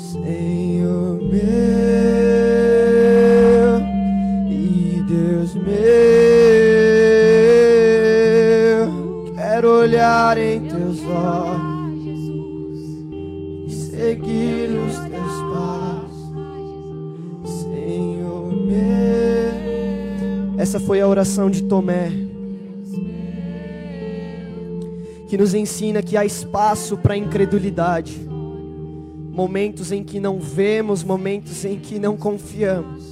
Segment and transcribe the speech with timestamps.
[0.00, 1.40] Senhor meu
[4.48, 5.70] e Deus meu,
[9.34, 12.18] quero olhar em teus olhos
[13.66, 16.32] e seguir os teus passos,
[17.60, 19.52] Senhor meu.
[20.58, 22.10] Essa foi a oração de Tomé.
[25.28, 28.29] Que nos ensina que há espaço para incredulidade
[29.40, 33.02] momentos em que não vemos, momentos em que não confiamos,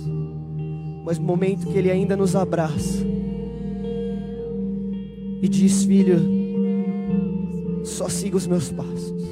[1.03, 2.99] mas momento que Ele ainda nos abraça
[5.41, 6.21] e diz: Filho,
[7.83, 9.25] só siga os meus passos.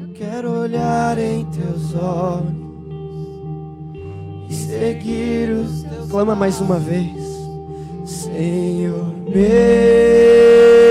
[0.00, 2.54] Eu quero olhar em teus olhos
[4.48, 6.08] e seguir os teus.
[6.08, 7.10] Clama mais uma vez,
[8.04, 9.04] Senhor
[9.34, 10.85] meu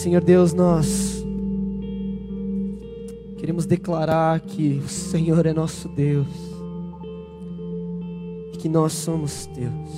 [0.00, 1.22] Senhor Deus, nós
[3.36, 6.26] queremos declarar que o Senhor é nosso Deus
[8.50, 9.90] e que nós somos teus.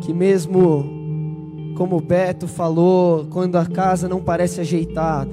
[0.00, 0.84] Que mesmo
[1.76, 5.30] como o Beto falou, quando a casa não parece ajeitada,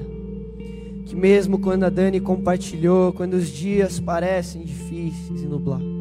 [1.07, 5.98] que mesmo quando a Dani compartilhou, quando os dias parecem difíceis e nublados,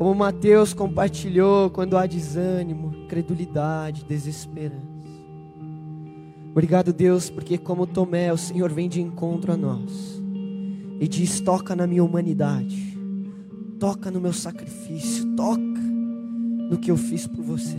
[0.00, 4.80] como Mateus compartilhou, quando há desânimo, incredulidade, desesperança.
[6.52, 10.22] Obrigado, Deus, porque como Tomé, o Senhor vem de encontro a nós
[10.98, 12.98] e diz: toca na minha humanidade,
[13.78, 17.76] toca no meu sacrifício, toca no que eu fiz por você.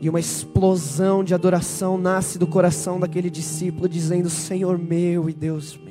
[0.00, 5.76] E uma explosão de adoração nasce do coração daquele discípulo, dizendo: Senhor meu e Deus
[5.76, 5.87] meu.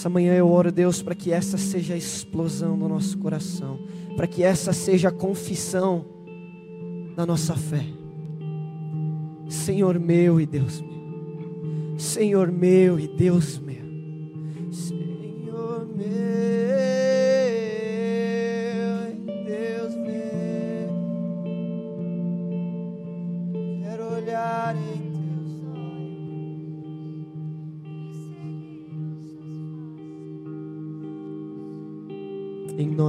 [0.00, 3.78] Essa manhã eu oro, Deus, para que essa seja a explosão do nosso coração
[4.16, 6.06] para que essa seja a confissão
[7.14, 7.84] da nossa fé.
[9.46, 13.84] Senhor meu e Deus meu, Senhor meu e Deus meu,
[14.72, 16.69] Senhor meu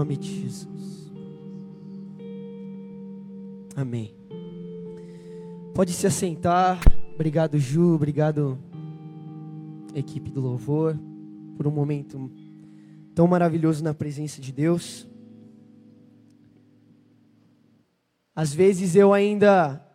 [0.02, 1.12] nome de Jesus.
[3.76, 4.16] Amém.
[5.76, 6.80] Pode se assentar.
[7.14, 7.94] Obrigado, Ju.
[7.94, 8.58] Obrigado,
[9.94, 10.98] equipe do louvor,
[11.56, 12.32] por um momento
[13.14, 15.08] tão maravilhoso na presença de Deus.
[18.36, 19.86] Às vezes eu ainda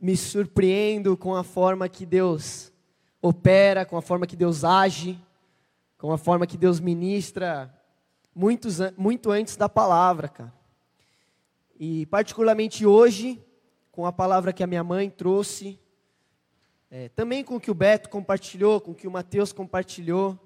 [0.00, 2.72] me surpreendo com a forma que Deus
[3.20, 5.18] opera, com a forma que Deus age,
[5.96, 7.77] com a forma que Deus ministra,
[8.38, 10.54] muitos, muito antes da palavra, cara.
[11.76, 13.44] E particularmente hoje,
[13.90, 15.76] com a palavra que a minha mãe trouxe,
[16.88, 20.38] é, também com o que o Beto compartilhou, com o que o Mateus compartilhou,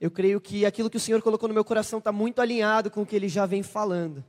[0.00, 3.02] eu creio que aquilo que o Senhor colocou no meu coração está muito alinhado com
[3.02, 4.24] o que Ele já vem falando.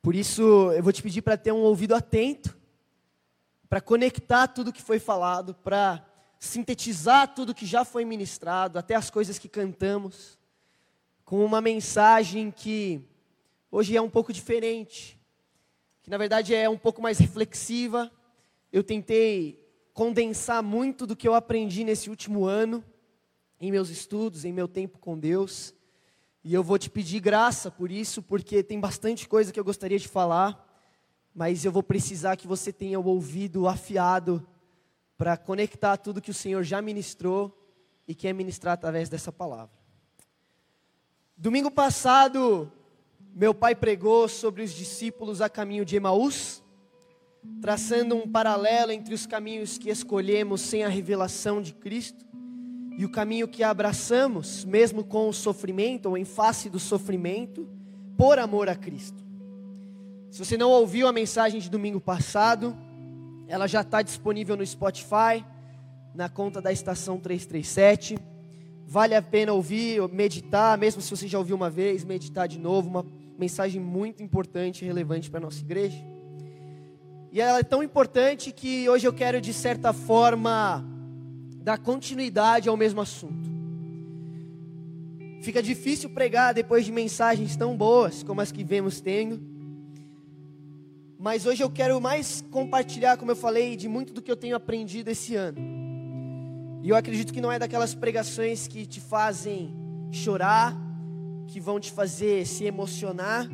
[0.00, 2.56] Por isso, eu vou te pedir para ter um ouvido atento,
[3.68, 6.02] para conectar tudo que foi falado, para
[6.40, 10.38] sintetizar tudo que já foi ministrado, até as coisas que cantamos,
[11.26, 13.02] com uma mensagem que
[13.68, 15.20] hoje é um pouco diferente,
[16.00, 18.12] que na verdade é um pouco mais reflexiva.
[18.72, 19.60] Eu tentei
[19.92, 22.82] condensar muito do que eu aprendi nesse último ano,
[23.60, 25.74] em meus estudos, em meu tempo com Deus.
[26.44, 29.98] E eu vou te pedir graça por isso, porque tem bastante coisa que eu gostaria
[29.98, 30.64] de falar,
[31.34, 34.46] mas eu vou precisar que você tenha o ouvido afiado
[35.18, 37.68] para conectar tudo que o Senhor já ministrou
[38.06, 39.75] e quer ministrar através dessa palavra.
[41.38, 42.72] Domingo passado,
[43.34, 46.64] Meu pai pregou sobre os discípulos a caminho de Emaús,
[47.60, 52.24] traçando um paralelo entre os caminhos que escolhemos sem a revelação de Cristo
[52.96, 57.68] e o caminho que abraçamos, mesmo com o sofrimento ou em face do sofrimento,
[58.16, 59.22] por amor a Cristo.
[60.30, 62.74] Se você não ouviu a mensagem de domingo passado,
[63.46, 65.44] ela já está disponível no Spotify,
[66.14, 68.16] na conta da estação 337.
[68.88, 72.88] Vale a pena ouvir, meditar, mesmo se você já ouviu uma vez, meditar de novo,
[72.88, 73.04] uma
[73.36, 75.98] mensagem muito importante e relevante para a nossa igreja.
[77.32, 80.84] E ela é tão importante que hoje eu quero, de certa forma,
[81.56, 83.50] dar continuidade ao mesmo assunto.
[85.42, 89.42] Fica difícil pregar depois de mensagens tão boas como as que vemos tendo.
[91.18, 94.54] Mas hoje eu quero mais compartilhar, como eu falei, de muito do que eu tenho
[94.54, 95.75] aprendido esse ano.
[96.86, 99.74] E eu acredito que não é daquelas pregações que te fazem
[100.12, 100.72] chorar,
[101.48, 103.48] que vão te fazer se emocionar,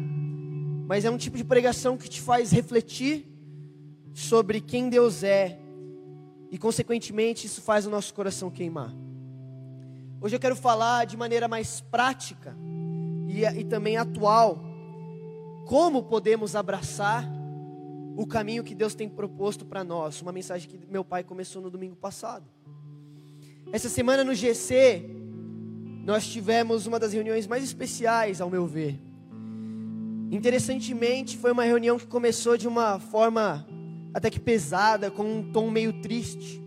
[0.86, 3.26] mas é um tipo de pregação que te faz refletir
[4.12, 5.58] sobre quem Deus é
[6.50, 8.94] e, consequentemente, isso faz o nosso coração queimar.
[10.20, 12.54] Hoje eu quero falar de maneira mais prática
[13.26, 14.62] e, e também atual
[15.64, 17.26] como podemos abraçar
[18.14, 20.20] o caminho que Deus tem proposto para nós.
[20.20, 22.44] Uma mensagem que meu pai começou no domingo passado.
[23.72, 25.02] Essa semana no GC,
[26.04, 29.00] nós tivemos uma das reuniões mais especiais, ao meu ver.
[30.30, 33.66] Interessantemente, foi uma reunião que começou de uma forma
[34.12, 36.62] até que pesada, com um tom meio triste.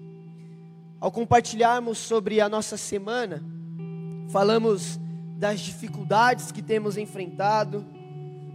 [0.99, 3.43] Ao compartilharmos sobre a nossa semana,
[4.29, 4.99] falamos
[5.37, 7.85] das dificuldades que temos enfrentado,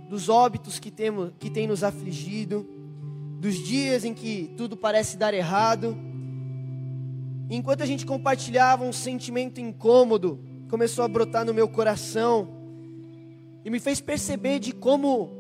[0.09, 2.69] dos óbitos que, temos, que tem nos afligido,
[3.39, 5.97] dos dias em que tudo parece dar errado.
[7.53, 10.39] Enquanto a gente compartilhava, um sentimento incômodo
[10.69, 12.49] começou a brotar no meu coração
[13.65, 15.33] e me fez perceber de como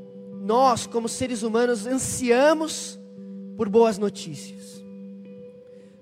[0.42, 2.98] nós, como seres humanos, ansiamos
[3.56, 4.84] por boas notícias,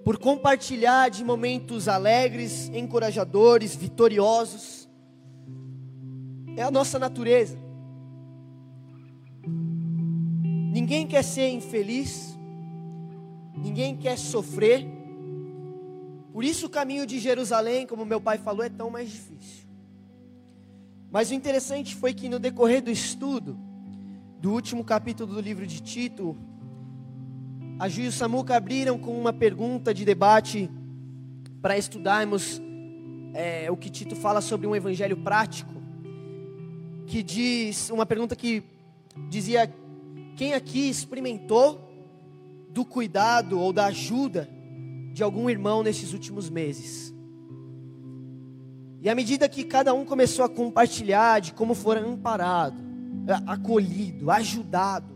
[0.03, 4.89] por compartilhar de momentos alegres, encorajadores, vitoriosos.
[6.57, 7.59] É a nossa natureza.
[10.73, 12.39] Ninguém quer ser infeliz,
[13.55, 14.98] ninguém quer sofrer.
[16.39, 19.67] Por isso o caminho de Jerusalém, como meu pai falou, é tão mais difícil.
[21.11, 23.59] Mas o interessante foi que no decorrer do estudo,
[24.41, 26.37] do último capítulo do livro de Tito,
[27.77, 30.71] a Ju e o Samuca abriram com uma pergunta de debate
[31.61, 32.63] para estudarmos
[33.35, 35.75] é, o que Tito fala sobre um evangelho prático,
[37.09, 38.63] que diz, uma pergunta que
[39.29, 39.75] dizia,
[40.37, 41.81] quem aqui experimentou
[42.71, 44.57] do cuidado ou da ajuda
[45.19, 47.13] de algum irmão nesses últimos meses.
[49.01, 52.81] E à medida que cada um começou a compartilhar de como foram amparado,
[53.45, 55.13] acolhido, ajudado,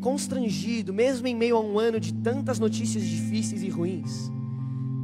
[0.00, 4.30] constrangido, mesmo em meio a um ano de tantas notícias difíceis e ruins.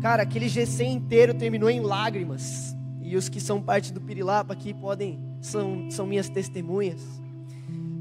[0.00, 2.74] Cara, aquele GC inteiro terminou em lágrimas.
[3.02, 7.02] E os que são parte do Pirilapa aqui podem, são, são minhas testemunhas.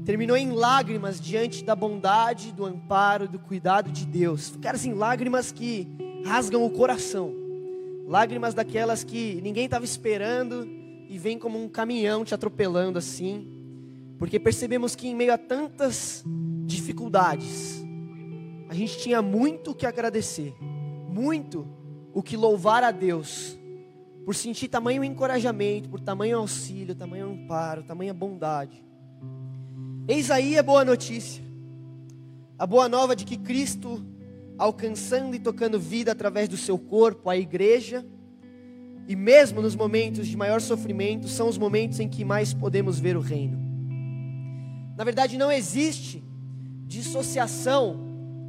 [0.06, 4.56] Terminou em lágrimas diante da bondade, do amparo, do cuidado de Deus.
[4.62, 7.32] Cara, assim, lágrimas que rasgam o coração.
[8.06, 10.66] Lágrimas daquelas que ninguém estava esperando
[11.08, 13.46] e vem como um caminhão te atropelando assim.
[14.18, 16.24] Porque percebemos que em meio a tantas
[16.66, 17.84] dificuldades,
[18.68, 20.54] a gente tinha muito o que agradecer,
[21.08, 21.66] muito
[22.12, 23.58] o que louvar a Deus,
[24.24, 28.82] por sentir tamanho encorajamento, por tamanho auxílio, tamanho amparo, tamanha bondade.
[30.08, 31.44] Eis aí a boa notícia,
[32.58, 34.04] a boa nova de que Cristo
[34.58, 38.04] alcançando e tocando vida através do seu corpo, a igreja,
[39.06, 43.16] e mesmo nos momentos de maior sofrimento, são os momentos em que mais podemos ver
[43.16, 43.58] o reino.
[44.96, 46.24] Na verdade, não existe
[46.86, 48.00] dissociação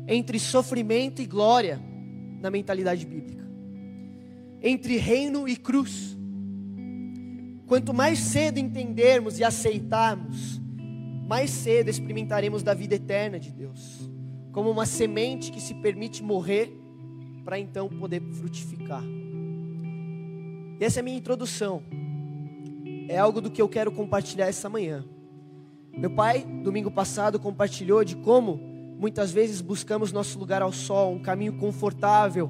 [0.07, 1.81] entre sofrimento e glória
[2.39, 3.43] na mentalidade bíblica,
[4.62, 6.15] entre reino e cruz.
[7.65, 10.62] Quanto mais cedo entendermos e aceitarmos,
[11.27, 14.14] mais cedo experimentaremos da vida eterna de Deus
[14.55, 16.74] como uma semente que se permite morrer
[17.43, 19.03] para então poder frutificar.
[20.79, 21.83] E essa é a minha introdução.
[23.09, 25.03] É algo do que eu quero compartilhar essa manhã.
[25.91, 28.57] Meu pai, domingo passado, compartilhou de como
[28.97, 32.50] muitas vezes buscamos nosso lugar ao sol, um caminho confortável,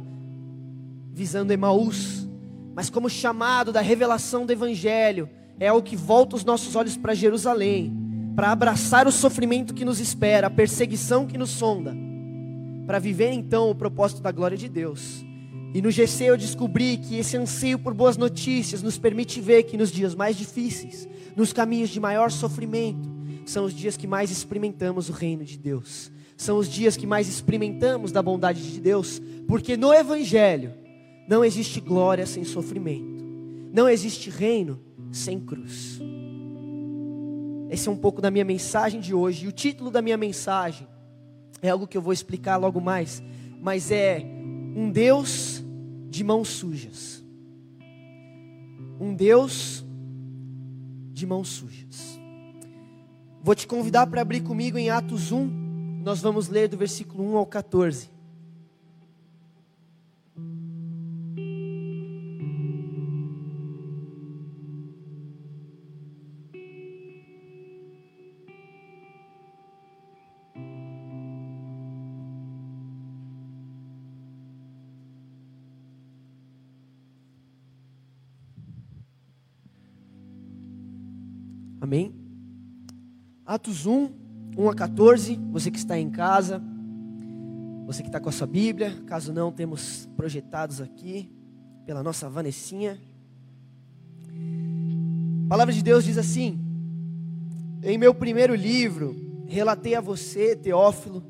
[1.12, 2.30] visando Emaús,
[2.76, 5.28] mas como chamado da revelação do Evangelho,
[5.60, 8.05] é o que volta os nossos olhos para Jerusalém
[8.36, 11.96] para abraçar o sofrimento que nos espera, a perseguição que nos sonda,
[12.86, 15.26] para viver então o propósito da glória de Deus.
[15.74, 19.78] E no GC eu descobri que esse anseio por boas notícias nos permite ver que
[19.78, 23.10] nos dias mais difíceis, nos caminhos de maior sofrimento,
[23.46, 26.12] são os dias que mais experimentamos o reino de Deus.
[26.38, 30.74] São os dias que mais experimentamos da bondade de Deus, porque no Evangelho
[31.28, 33.24] não existe glória sem sofrimento,
[33.72, 34.80] não existe reino
[35.12, 36.02] sem cruz.
[37.76, 40.88] Esse é um pouco da minha mensagem de hoje, e o título da minha mensagem
[41.62, 43.22] é algo que eu vou explicar logo mais,
[43.62, 44.26] mas é
[44.74, 45.62] um Deus
[46.10, 47.22] de mãos sujas.
[48.98, 49.84] Um Deus
[51.12, 52.18] de mãos sujas.
[53.44, 57.36] Vou te convidar para abrir comigo em Atos 1, nós vamos ler do versículo 1
[57.36, 58.10] ao 14.
[81.86, 82.16] Amém?
[83.46, 84.10] Atos 1,
[84.58, 85.40] 1 a 14.
[85.52, 86.60] Você que está em casa,
[87.86, 91.32] você que está com a sua Bíblia, caso não, temos projetados aqui
[91.86, 93.00] pela nossa Vanessinha.
[95.46, 96.60] A palavra de Deus diz assim:
[97.84, 99.16] Em meu primeiro livro,
[99.46, 101.24] relatei a você, Teófilo,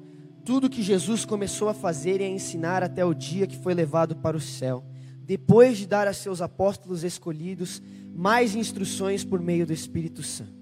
[0.46, 4.16] tudo que Jesus começou a fazer e a ensinar até o dia que foi levado
[4.16, 4.86] para o céu,
[5.22, 7.82] depois de dar a seus apóstolos escolhidos
[8.16, 10.56] mais instruções por meio do Espírito Santo.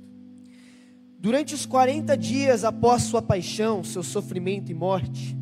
[1.20, 5.38] Durante os 40 dias após sua paixão, seu sofrimento e morte,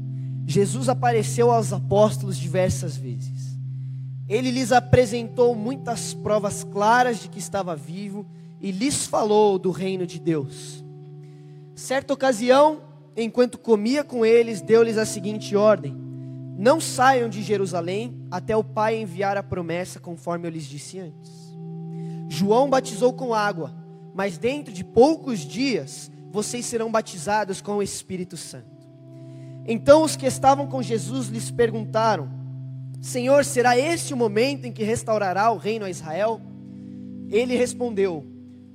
[0.46, 3.58] Jesus apareceu aos apóstolos diversas vezes.
[4.28, 8.26] Ele lhes apresentou muitas provas claras de que estava vivo
[8.60, 10.84] e lhes falou do reino de Deus.
[11.74, 12.82] Certa ocasião,
[13.16, 15.98] enquanto comia com eles, deu-lhes a seguinte ordem:
[16.58, 21.41] Não saiam de Jerusalém até o Pai enviar a promessa, conforme eu lhes disse antes.
[22.32, 23.76] João batizou com água,
[24.16, 28.88] mas dentro de poucos dias vocês serão batizados com o Espírito Santo.
[29.68, 32.30] Então os que estavam com Jesus lhes perguntaram:
[33.02, 36.40] Senhor, será este o momento em que restaurará o reino a Israel?
[37.28, 38.26] Ele respondeu: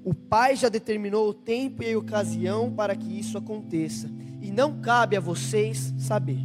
[0.04, 4.10] O Pai já determinou o tempo e a ocasião para que isso aconteça,
[4.42, 6.40] e não cabe a vocês saber.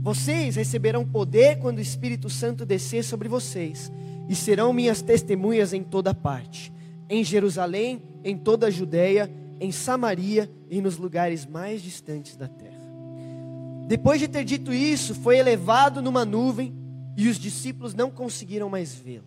[0.00, 3.92] Vocês receberão poder quando o Espírito Santo descer sobre vocês
[4.28, 6.72] e serão minhas testemunhas em toda parte,
[7.08, 12.82] em Jerusalém, em toda a Judéia, em Samaria e nos lugares mais distantes da terra.
[13.86, 16.74] Depois de ter dito isso, foi elevado numa nuvem
[17.16, 19.26] e os discípulos não conseguiram mais vê-lo.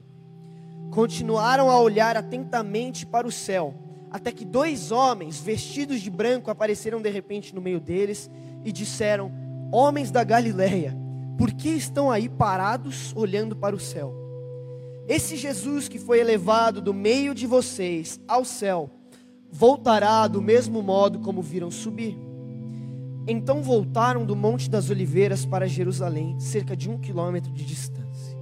[0.92, 3.74] Continuaram a olhar atentamente para o céu,
[4.10, 8.30] até que dois homens vestidos de branco apareceram de repente no meio deles
[8.64, 9.32] e disseram:
[9.72, 10.98] Homens da Galileia,
[11.38, 14.25] por que estão aí parados olhando para o céu?
[15.08, 18.90] Esse Jesus que foi elevado do meio de vocês ao céu,
[19.52, 22.18] voltará do mesmo modo como viram subir.
[23.28, 28.38] Então voltaram do Monte das Oliveiras para Jerusalém, cerca de um quilômetro de distância.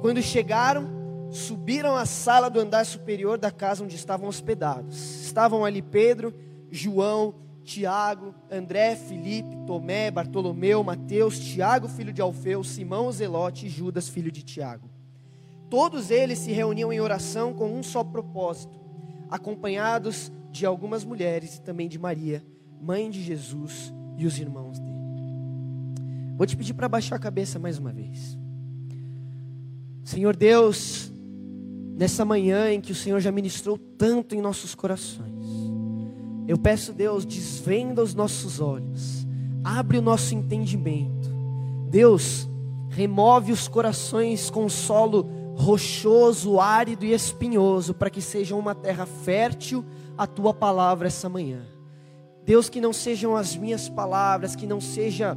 [0.00, 0.88] Quando chegaram,
[1.30, 5.22] subiram à sala do andar superior da casa onde estavam hospedados.
[5.22, 6.34] Estavam ali Pedro,
[6.70, 14.08] João, Tiago, André, Felipe, Tomé, Bartolomeu, Mateus, Tiago, filho de Alfeu, Simão Zelote e Judas,
[14.08, 14.88] filho de Tiago.
[15.70, 18.78] Todos eles se reuniam em oração com um só propósito,
[19.30, 22.44] acompanhados de algumas mulheres e também de Maria,
[22.82, 24.90] mãe de Jesus e os irmãos dele.
[26.36, 28.36] Vou te pedir para baixar a cabeça mais uma vez.
[30.02, 31.12] Senhor Deus,
[31.96, 35.46] nessa manhã em que o Senhor já ministrou tanto em nossos corações,
[36.48, 39.24] eu peço, Deus, desvenda os nossos olhos,
[39.62, 41.30] abre o nosso entendimento.
[41.88, 42.48] Deus,
[42.88, 49.84] remove os corações com solo rochoso, árido e espinhoso, para que seja uma terra fértil
[50.16, 51.62] a tua palavra essa manhã.
[52.44, 55.36] Deus, que não sejam as minhas palavras, que não seja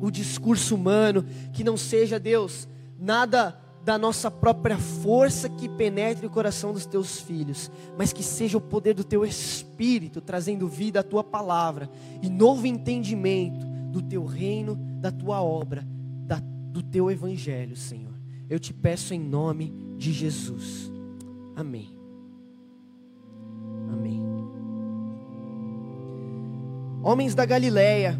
[0.00, 6.30] o discurso humano, que não seja, Deus, nada da nossa própria força que penetre o
[6.30, 11.02] coração dos teus filhos, mas que seja o poder do teu espírito trazendo vida à
[11.02, 11.90] tua palavra
[12.22, 15.86] e novo entendimento do teu reino, da tua obra,
[16.26, 18.17] da, do teu evangelho, Senhor.
[18.50, 20.90] Eu te peço em nome de Jesus.
[21.54, 21.90] Amém.
[23.92, 24.22] Amém.
[27.02, 28.18] Homens da Galileia,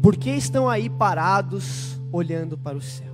[0.00, 3.08] por que estão aí parados olhando para o céu?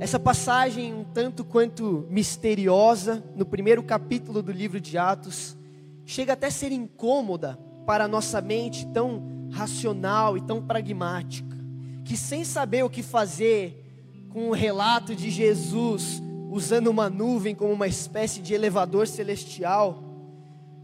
[0.00, 5.56] Essa passagem, um tanto quanto misteriosa, no primeiro capítulo do livro de Atos,
[6.04, 11.56] chega até a ser incômoda para a nossa mente tão racional e tão pragmática,
[12.04, 13.83] que sem saber o que fazer
[14.34, 20.02] com o relato de Jesus usando uma nuvem como uma espécie de elevador celestial,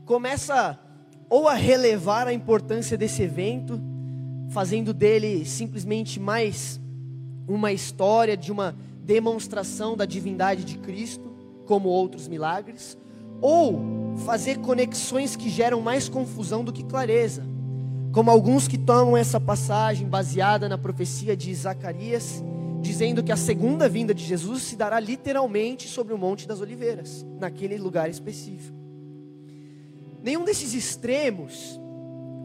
[0.04, 0.78] começa
[1.28, 3.80] ou a relevar a importância desse evento,
[4.50, 6.80] fazendo dele simplesmente mais
[7.48, 11.28] uma história de uma demonstração da divindade de Cristo,
[11.66, 12.96] como outros milagres,
[13.40, 17.44] ou fazer conexões que geram mais confusão do que clareza,
[18.12, 22.44] como alguns que tomam essa passagem baseada na profecia de Zacarias,
[22.80, 27.24] dizendo que a segunda vinda de Jesus se dará literalmente sobre o Monte das Oliveiras,
[27.38, 28.76] naquele lugar específico.
[30.22, 31.80] Nenhum desses extremos,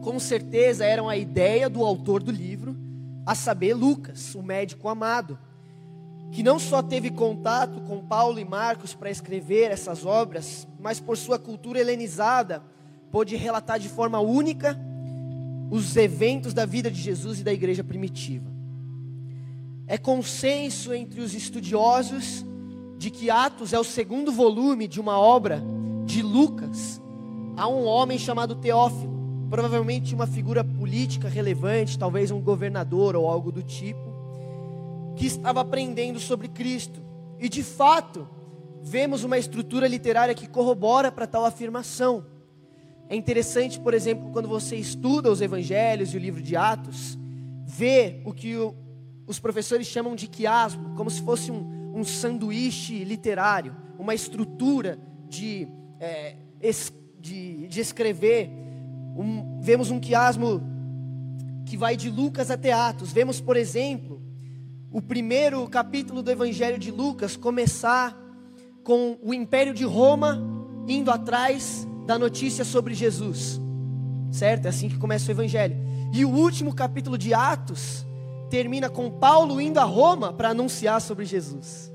[0.02, 2.76] com certeza, eram a ideia do autor do livro,
[3.24, 5.38] a saber, Lucas, o médico amado,
[6.30, 11.16] que não só teve contato com Paulo e Marcos para escrever essas obras, mas por
[11.16, 12.62] sua cultura helenizada,
[13.10, 14.78] pôde relatar de forma única
[15.70, 18.55] os eventos da vida de Jesus e da igreja primitiva.
[19.86, 22.44] É consenso entre os estudiosos
[22.98, 25.62] de que Atos é o segundo volume de uma obra
[26.04, 27.00] de Lucas
[27.56, 33.52] a um homem chamado Teófilo, provavelmente uma figura política relevante, talvez um governador ou algo
[33.52, 34.16] do tipo
[35.16, 37.00] que estava aprendendo sobre Cristo.
[37.40, 38.28] E de fato,
[38.82, 42.24] vemos uma estrutura literária que corrobora para tal afirmação.
[43.08, 47.18] É interessante, por exemplo, quando você estuda os evangelhos e o livro de Atos,
[47.64, 48.74] ver o que o,
[49.26, 55.66] os professores chamam de quiasmo, como se fosse um, um sanduíche literário, uma estrutura de,
[55.98, 58.50] é, es, de, de escrever.
[59.16, 60.62] Um, vemos um quiasmo
[61.64, 63.12] que vai de Lucas até Atos.
[63.12, 64.22] Vemos, por exemplo,
[64.92, 68.16] o primeiro capítulo do Evangelho de Lucas começar
[68.84, 70.40] com o Império de Roma
[70.86, 73.60] indo atrás da notícia sobre Jesus.
[74.30, 74.66] Certo?
[74.66, 75.76] É assim que começa o Evangelho.
[76.12, 78.05] E o último capítulo de Atos
[78.50, 81.92] termina com Paulo indo a Roma para anunciar sobre Jesus.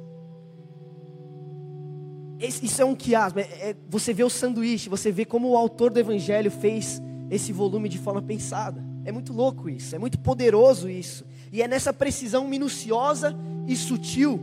[2.40, 3.40] Isso é um quiasmo.
[3.40, 7.54] É, é, você vê o sanduíche, você vê como o autor do Evangelho fez esse
[7.54, 8.84] volume de forma pensada.
[9.06, 11.26] É muito louco isso, é muito poderoso isso.
[11.52, 13.36] E é nessa precisão minuciosa
[13.68, 14.40] e sutil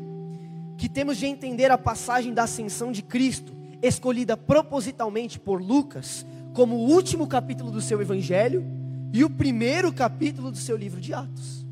[0.76, 6.76] que temos de entender a passagem da ascensão de Cristo, escolhida propositalmente por Lucas como
[6.76, 8.64] o último capítulo do seu evangelho
[9.12, 11.67] e o primeiro capítulo do seu livro de Atos.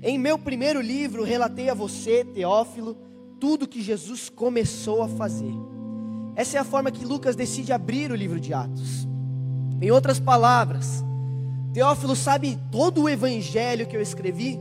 [0.00, 2.96] Em meu primeiro livro, relatei a você, Teófilo,
[3.40, 5.52] tudo que Jesus começou a fazer.
[6.36, 9.08] Essa é a forma que Lucas decide abrir o livro de Atos.
[9.80, 11.04] Em outras palavras,
[11.72, 14.58] Teófilo sabe todo o evangelho que eu escrevi,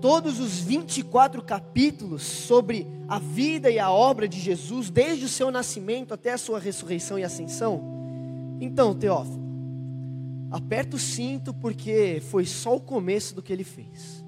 [0.00, 5.50] todos os 24 capítulos sobre a vida e a obra de Jesus, desde o seu
[5.50, 7.82] nascimento até a sua ressurreição e ascensão.
[8.60, 9.42] Então, Teófilo,
[10.50, 14.21] aperta o cinto porque foi só o começo do que ele fez.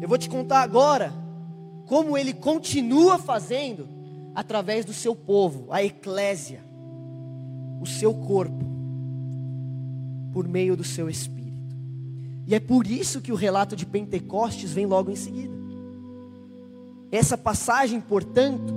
[0.00, 1.12] Eu vou te contar agora
[1.86, 3.88] como ele continua fazendo
[4.34, 6.60] através do seu povo, a eclésia,
[7.80, 8.64] o seu corpo
[10.32, 11.76] por meio do seu Espírito.
[12.46, 15.54] E é por isso que o relato de Pentecostes vem logo em seguida.
[17.10, 18.72] Essa passagem, portanto,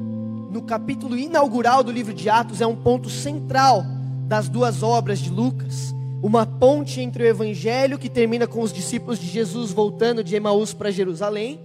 [0.51, 3.83] no capítulo inaugural do livro de Atos, é um ponto central
[4.27, 5.93] das duas obras de Lucas.
[6.21, 10.73] Uma ponte entre o evangelho, que termina com os discípulos de Jesus voltando de Emaús
[10.73, 11.59] para Jerusalém,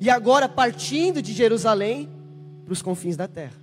[0.00, 2.08] e agora partindo de Jerusalém
[2.64, 3.56] para os confins da terra.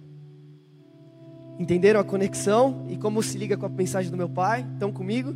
[1.60, 4.66] Entenderam a conexão e como se liga com a mensagem do meu pai?
[4.74, 5.36] Estão comigo?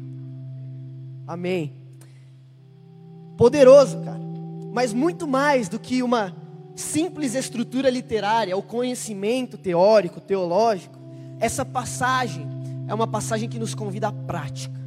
[1.26, 1.74] Amém.
[3.38, 4.20] Poderoso, cara.
[4.74, 6.36] Mas muito mais do que uma
[6.76, 10.98] simples estrutura literária, o conhecimento teórico, teológico,
[11.40, 12.48] essa passagem
[12.90, 14.78] é uma passagem que nos convida à prática.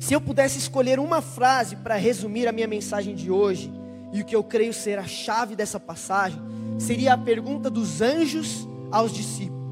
[0.00, 3.72] Se eu pudesse escolher uma frase para resumir a minha mensagem de hoje,
[4.12, 6.40] e o que eu creio ser a chave dessa passagem,
[6.78, 9.62] seria a pergunta dos anjos aos discípulos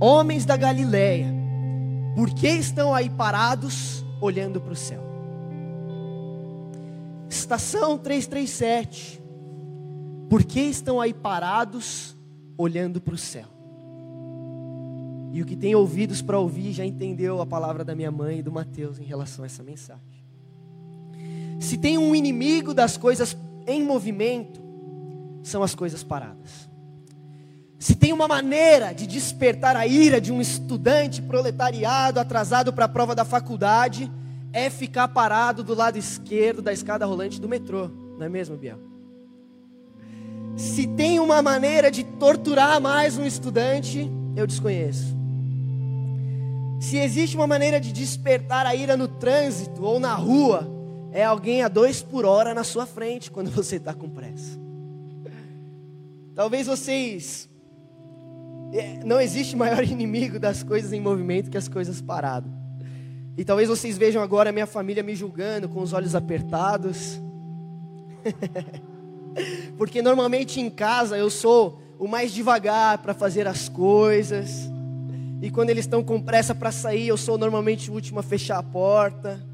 [0.00, 1.32] homens da Galileia,
[2.14, 5.02] por que estão aí parados olhando para o céu?
[7.28, 9.22] Estação 337,
[10.28, 12.16] por que estão aí parados
[12.56, 13.53] olhando para o céu?
[15.34, 18.42] E o que tem ouvidos para ouvir já entendeu a palavra da minha mãe e
[18.42, 20.24] do Mateus em relação a essa mensagem.
[21.58, 24.62] Se tem um inimigo das coisas em movimento,
[25.42, 26.70] são as coisas paradas.
[27.80, 32.88] Se tem uma maneira de despertar a ira de um estudante proletariado atrasado para a
[32.88, 34.08] prova da faculdade,
[34.52, 38.78] é ficar parado do lado esquerdo da escada rolante do metrô, não é mesmo, Biel?
[40.56, 45.13] Se tem uma maneira de torturar mais um estudante, eu desconheço.
[46.80, 50.68] Se existe uma maneira de despertar a ira no trânsito ou na rua,
[51.12, 54.58] é alguém a dois por hora na sua frente quando você está com pressa.
[56.34, 57.48] Talvez vocês
[58.72, 62.50] É, não existe maior inimigo das coisas em movimento que as coisas paradas.
[63.36, 67.20] E talvez vocês vejam agora a minha família me julgando com os olhos apertados.
[69.78, 74.70] Porque normalmente em casa eu sou o mais devagar para fazer as coisas.
[75.42, 78.58] E quando eles estão com pressa para sair, eu sou normalmente o último a fechar
[78.58, 79.44] a porta.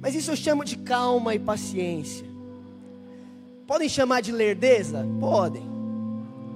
[0.00, 2.26] Mas isso eu chamo de calma e paciência.
[3.66, 5.06] Podem chamar de lerdeza?
[5.20, 5.62] Podem.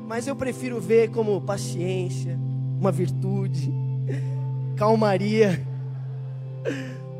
[0.06, 2.38] Mas eu prefiro ver como paciência,
[2.78, 3.72] uma virtude,
[4.76, 5.64] calmaria.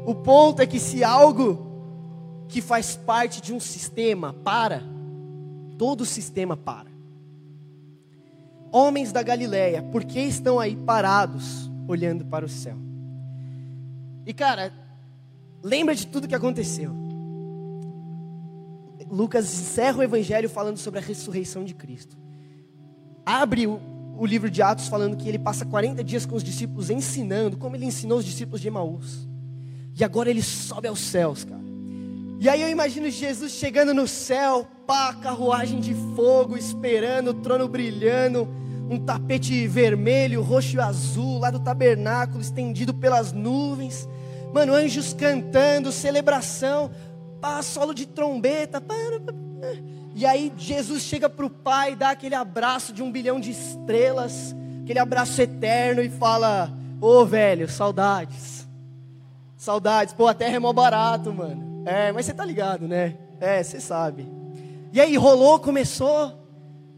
[0.04, 1.66] O ponto é que se algo
[2.48, 4.82] que faz parte de um sistema para,
[5.76, 6.95] todo o sistema para.
[8.76, 12.76] Homens da Galileia, por que estão aí parados, olhando para o céu?
[14.26, 14.70] E cara,
[15.62, 16.94] lembra de tudo que aconteceu.
[19.10, 22.18] Lucas encerra o evangelho falando sobre a ressurreição de Cristo.
[23.24, 23.80] Abre o,
[24.18, 27.76] o livro de Atos falando que ele passa 40 dias com os discípulos ensinando, como
[27.76, 29.26] ele ensinou os discípulos de Emaús.
[29.98, 31.64] E agora ele sobe aos céus, cara.
[32.38, 37.66] E aí eu imagino Jesus chegando no céu, pá, carruagem de fogo, esperando, o trono
[37.66, 44.08] brilhando, um tapete vermelho, roxo e azul, lá do tabernáculo, estendido pelas nuvens.
[44.52, 46.90] Mano, anjos cantando, celebração,
[47.40, 48.82] pá, solo de trombeta.
[50.14, 54.54] E aí Jesus chega para o Pai, dá aquele abraço de um bilhão de estrelas,
[54.82, 58.66] aquele abraço eterno e fala: Ô oh, velho, saudades.
[59.56, 61.82] Saudades, pô, a terra é mó barato, mano.
[61.86, 63.16] É, mas você tá ligado, né?
[63.40, 64.26] É, você sabe.
[64.92, 66.32] E aí rolou, começou,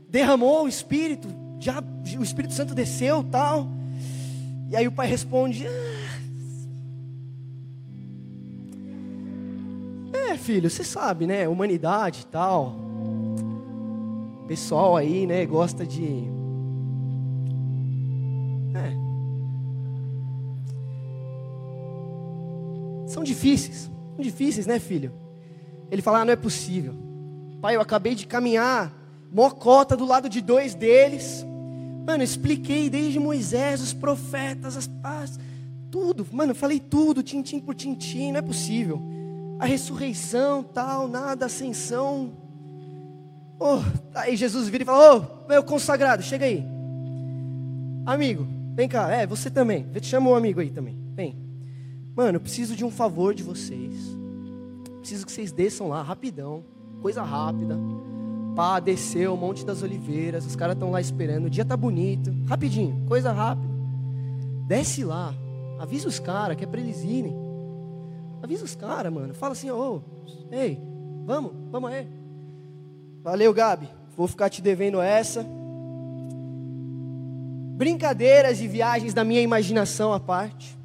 [0.09, 1.29] derramou o Espírito,
[1.61, 1.83] já
[2.18, 3.68] o Espírito Santo desceu, tal.
[4.68, 5.88] E aí o pai responde: ah,
[10.31, 11.49] É, filho, você sabe, né?
[11.49, 12.77] Humanidade tal.
[14.47, 16.25] Pessoal aí, né, gosta de
[18.75, 18.92] É.
[23.09, 23.90] São difíceis.
[24.14, 25.12] São difíceis, né, filho?
[25.90, 26.94] Ele fala: ah, não é possível.
[27.61, 28.92] Pai, eu acabei de caminhar,
[29.33, 31.45] mocota do lado de dois deles.
[32.07, 35.38] Mano, expliquei desde Moisés, os profetas, as paz,
[35.91, 36.27] tudo.
[36.33, 39.03] Mano, falei tudo, tintim por tintim, não é possível.
[39.59, 42.33] A ressurreição, tal, nada, ascensão.
[43.61, 43.81] Oh,
[44.14, 46.64] aí Jesus vira e fala: Ô, oh, meu consagrado, chega aí.
[48.07, 49.87] Amigo, vem cá, é, você também.
[49.93, 50.97] Te chama um amigo aí também.
[51.14, 51.37] Vem.
[52.17, 53.95] Mano, eu preciso de um favor de vocês.
[55.01, 56.64] Preciso que vocês desçam lá rapidão
[57.01, 57.79] coisa rápida.
[58.59, 63.07] Pá, desceu Monte das Oliveiras, os caras estão lá esperando, o dia tá bonito, rapidinho,
[63.07, 63.73] coisa rápida.
[64.66, 65.33] Desce lá,
[65.79, 67.37] avisa os caras que é para eles irem.
[68.42, 69.33] Avisa os caras, mano.
[69.33, 70.77] Fala assim, ô, oh, ei,
[71.25, 72.09] vamos, vamos aí.
[73.23, 73.88] Valeu, Gabi.
[74.16, 75.47] Vou ficar te devendo essa.
[77.77, 80.77] Brincadeiras e viagens da minha imaginação à parte.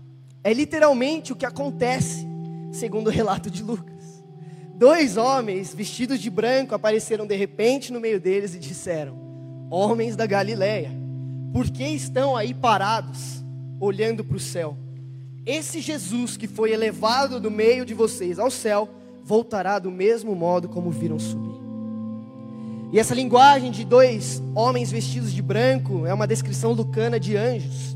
[0.44, 2.24] É literalmente o que acontece,
[2.72, 3.93] segundo o relato de Lucas.
[4.84, 9.16] Dois homens vestidos de branco apareceram de repente no meio deles e disseram:
[9.72, 10.92] Homens da Galileia,
[11.54, 13.42] por que estão aí parados,
[13.80, 14.76] olhando para o céu?
[15.46, 18.90] Esse Jesus que foi elevado do meio de vocês ao céu,
[19.24, 21.62] voltará do mesmo modo como viram subir.
[22.92, 27.96] E essa linguagem de dois homens vestidos de branco é uma descrição lucana de anjos,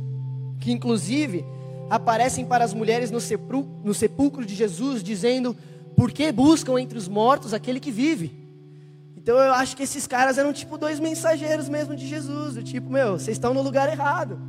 [0.57, 1.43] que inclusive
[1.89, 3.19] aparecem para as mulheres no
[3.93, 5.53] sepulcro de Jesus, dizendo:
[5.97, 8.31] porque buscam entre os mortos aquele que vive.
[9.17, 12.87] Então eu acho que esses caras eram tipo dois mensageiros mesmo de Jesus, do tipo,
[12.87, 14.39] meu, vocês estão no lugar errado.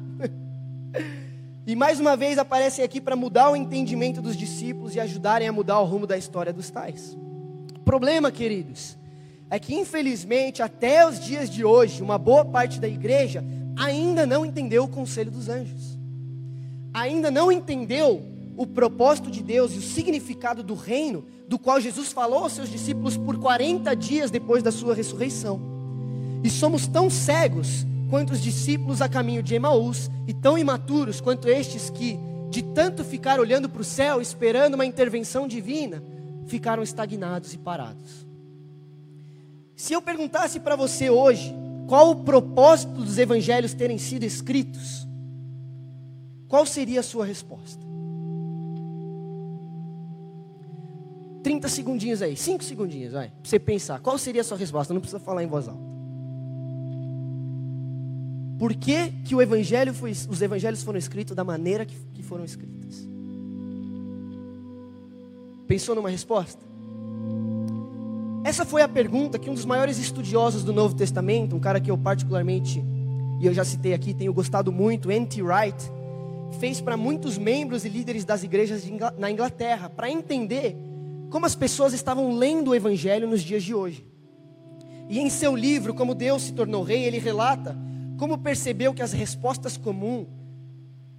[1.66, 5.52] e mais uma vez aparecem aqui para mudar o entendimento dos discípulos e ajudarem a
[5.52, 7.16] mudar o rumo da história dos tais.
[7.82, 8.98] Problema, queridos,
[9.48, 13.42] é que infelizmente até os dias de hoje, uma boa parte da igreja
[13.74, 15.98] ainda não entendeu o conselho dos anjos.
[16.92, 22.12] Ainda não entendeu o propósito de Deus e o significado do reino, do qual Jesus
[22.12, 25.60] falou aos seus discípulos por 40 dias depois da sua ressurreição.
[26.42, 31.48] E somos tão cegos quanto os discípulos a caminho de Emaús, e tão imaturos quanto
[31.48, 32.18] estes que,
[32.50, 36.02] de tanto ficar olhando para o céu, esperando uma intervenção divina,
[36.48, 38.26] ficaram estagnados e parados.
[39.76, 41.54] Se eu perguntasse para você hoje,
[41.86, 45.06] qual o propósito dos evangelhos terem sido escritos,
[46.48, 47.87] qual seria a sua resposta?
[51.42, 54.00] 30 segundinhos aí, 5 segundinhos, vai, pra você pensar.
[54.00, 54.92] Qual seria a sua resposta?
[54.92, 55.88] Não precisa falar em voz alta.
[58.58, 62.44] Por que, que o evangelho foi, os evangelhos foram escritos da maneira que, que foram
[62.44, 63.08] escritos?
[65.66, 66.66] Pensou numa resposta?
[68.42, 71.90] Essa foi a pergunta que um dos maiores estudiosos do Novo Testamento, um cara que
[71.90, 72.82] eu particularmente
[73.40, 75.42] e eu já citei aqui, tenho gostado muito, N.T.
[75.42, 75.92] Wright,
[76.58, 78.82] fez para muitos membros e líderes das igrejas
[79.16, 80.76] na Inglaterra, para entender
[81.30, 84.06] como as pessoas estavam lendo o Evangelho nos dias de hoje.
[85.08, 87.76] E em seu livro, Como Deus se tornou rei, ele relata
[88.18, 90.26] como percebeu que as respostas comuns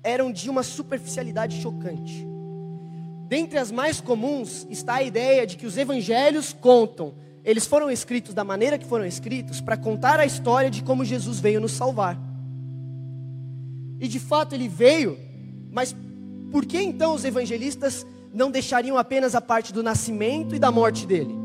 [0.04, 2.28] eram de uma superficialidade chocante.
[3.28, 8.34] Dentre as mais comuns está a ideia de que os evangelhos contam, eles foram escritos
[8.34, 12.20] da maneira que foram escritos para contar a história de como Jesus veio nos salvar.
[14.00, 15.18] E de fato ele veio,
[15.72, 15.96] mas
[16.52, 21.06] por que então os evangelistas não deixariam apenas a parte do nascimento e da morte
[21.06, 21.36] dele?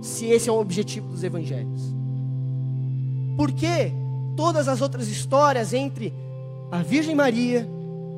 [0.00, 1.94] Se esse é o objetivo dos evangelhos.
[3.36, 3.92] Por que
[4.36, 6.12] todas as outras histórias entre
[6.70, 7.68] a Virgem Maria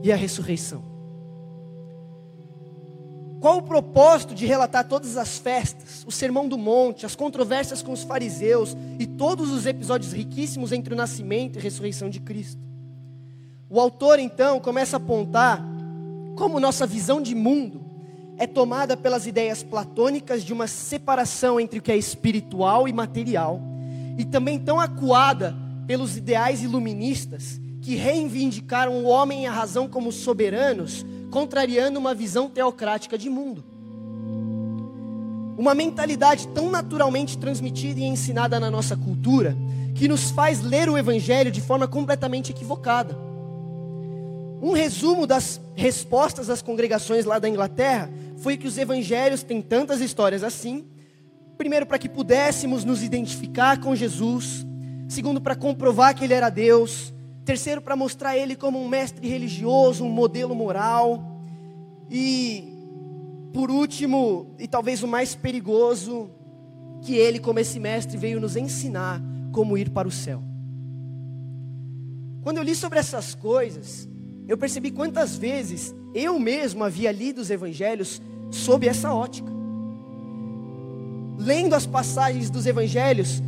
[0.02, 0.82] e a ressurreição?
[3.40, 7.90] Qual o propósito de relatar todas as festas, o sermão do monte, as controvérsias com
[7.90, 12.60] os fariseus e todos os episódios riquíssimos entre o nascimento e a ressurreição de Cristo?
[13.68, 15.71] O autor então começa a apontar
[16.36, 17.82] como nossa visão de mundo
[18.38, 23.60] é tomada pelas ideias platônicas de uma separação entre o que é espiritual e material,
[24.18, 30.12] e também tão acuada pelos ideais iluministas que reivindicaram o homem e a razão como
[30.12, 33.64] soberanos, contrariando uma visão teocrática de mundo.
[35.58, 39.56] Uma mentalidade tão naturalmente transmitida e ensinada na nossa cultura,
[39.94, 43.16] que nos faz ler o Evangelho de forma completamente equivocada.
[44.62, 50.00] Um resumo das respostas das congregações lá da Inglaterra foi que os evangelhos têm tantas
[50.00, 50.86] histórias assim.
[51.58, 54.64] Primeiro, para que pudéssemos nos identificar com Jesus.
[55.08, 57.12] Segundo, para comprovar que Ele era Deus.
[57.44, 61.20] Terceiro, para mostrar Ele como um mestre religioso, um modelo moral.
[62.08, 62.72] E,
[63.52, 66.30] por último, e talvez o mais perigoso,
[67.00, 69.20] que Ele, como esse mestre, veio nos ensinar
[69.50, 70.40] como ir para o céu.
[72.42, 74.08] Quando eu li sobre essas coisas,
[74.48, 79.50] eu percebi quantas vezes eu mesmo havia lido os evangelhos sob essa ótica.
[81.38, 83.42] Lendo as passagens dos evangelhos,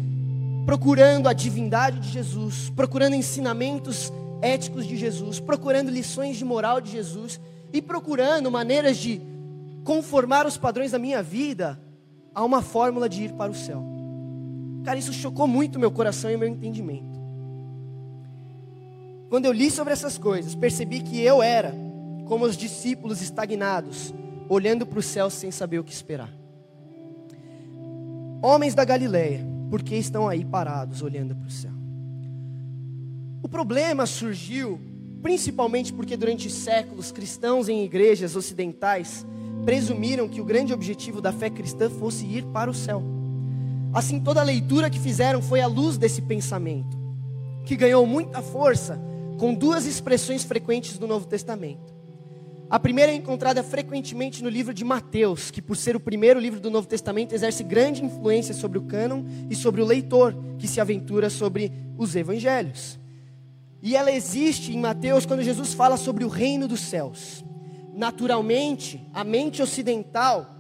[0.64, 6.90] procurando a divindade de Jesus, procurando ensinamentos éticos de Jesus, procurando lições de moral de
[6.90, 7.40] Jesus
[7.72, 9.20] e procurando maneiras de
[9.84, 11.78] conformar os padrões da minha vida
[12.34, 13.84] a uma fórmula de ir para o céu.
[14.84, 17.13] Cara, isso chocou muito meu coração e meu entendimento.
[19.34, 21.74] Quando eu li sobre essas coisas, percebi que eu era
[22.26, 24.14] como os discípulos estagnados,
[24.48, 26.32] olhando para o céu sem saber o que esperar.
[28.40, 31.72] Homens da Galileia, por que estão aí parados olhando para o céu?
[33.42, 34.80] O problema surgiu
[35.20, 39.26] principalmente porque durante séculos cristãos em igrejas ocidentais
[39.64, 43.02] presumiram que o grande objetivo da fé cristã fosse ir para o céu.
[43.92, 46.96] Assim, toda a leitura que fizeram foi à luz desse pensamento,
[47.64, 51.94] que ganhou muita força com duas expressões frequentes do Novo Testamento.
[52.70, 56.58] A primeira é encontrada frequentemente no livro de Mateus, que, por ser o primeiro livro
[56.58, 60.80] do Novo Testamento, exerce grande influência sobre o cânon e sobre o leitor que se
[60.80, 62.98] aventura sobre os evangelhos.
[63.82, 67.44] E ela existe em Mateus quando Jesus fala sobre o reino dos céus.
[67.92, 70.50] Naturalmente, a mente ocidental,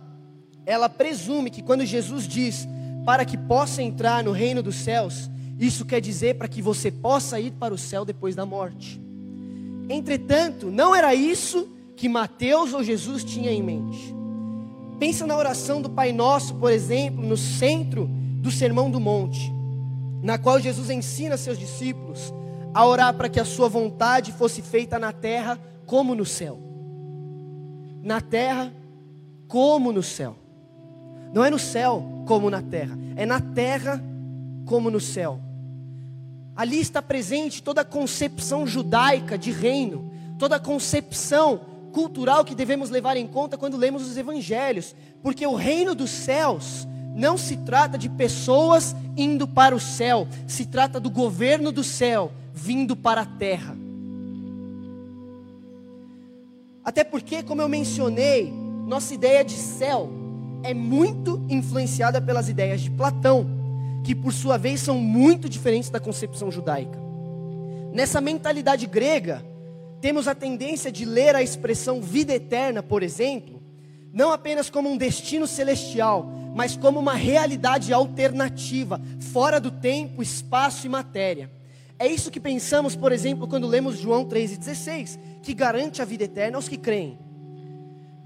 [0.66, 2.68] ela presume que quando Jesus diz
[3.04, 7.38] para que possa entrar no reino dos céus, isso quer dizer para que você possa
[7.38, 9.00] ir para o céu depois da morte.
[9.88, 14.14] Entretanto, não era isso que Mateus ou Jesus tinha em mente.
[14.98, 18.08] Pensa na oração do Pai Nosso, por exemplo, no centro
[18.40, 19.52] do Sermão do Monte,
[20.22, 22.32] na qual Jesus ensina seus discípulos
[22.72, 26.58] a orar para que a sua vontade fosse feita na terra como no céu.
[28.02, 28.72] Na terra
[29.46, 30.36] como no céu.
[31.32, 34.02] Não é no céu como na terra, é na terra
[34.66, 35.40] como no céu.
[36.56, 41.60] Ali está presente toda a concepção judaica de reino, toda a concepção
[41.92, 46.86] cultural que devemos levar em conta quando lemos os evangelhos, porque o reino dos céus
[47.14, 52.32] não se trata de pessoas indo para o céu, se trata do governo do céu
[52.52, 53.76] vindo para a terra.
[56.84, 58.52] Até porque, como eu mencionei,
[58.86, 60.10] nossa ideia de céu
[60.62, 63.63] é muito influenciada pelas ideias de Platão
[64.04, 67.02] que por sua vez são muito diferentes da concepção judaica.
[67.90, 69.42] Nessa mentalidade grega,
[70.00, 73.62] temos a tendência de ler a expressão vida eterna, por exemplo,
[74.12, 79.00] não apenas como um destino celestial, mas como uma realidade alternativa,
[79.32, 81.50] fora do tempo, espaço e matéria.
[81.98, 86.58] É isso que pensamos, por exemplo, quando lemos João 3,16, que garante a vida eterna
[86.58, 87.18] aos que creem.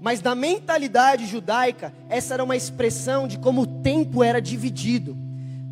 [0.01, 5.28] Mas na mentalidade judaica, essa era uma expressão de como o tempo era dividido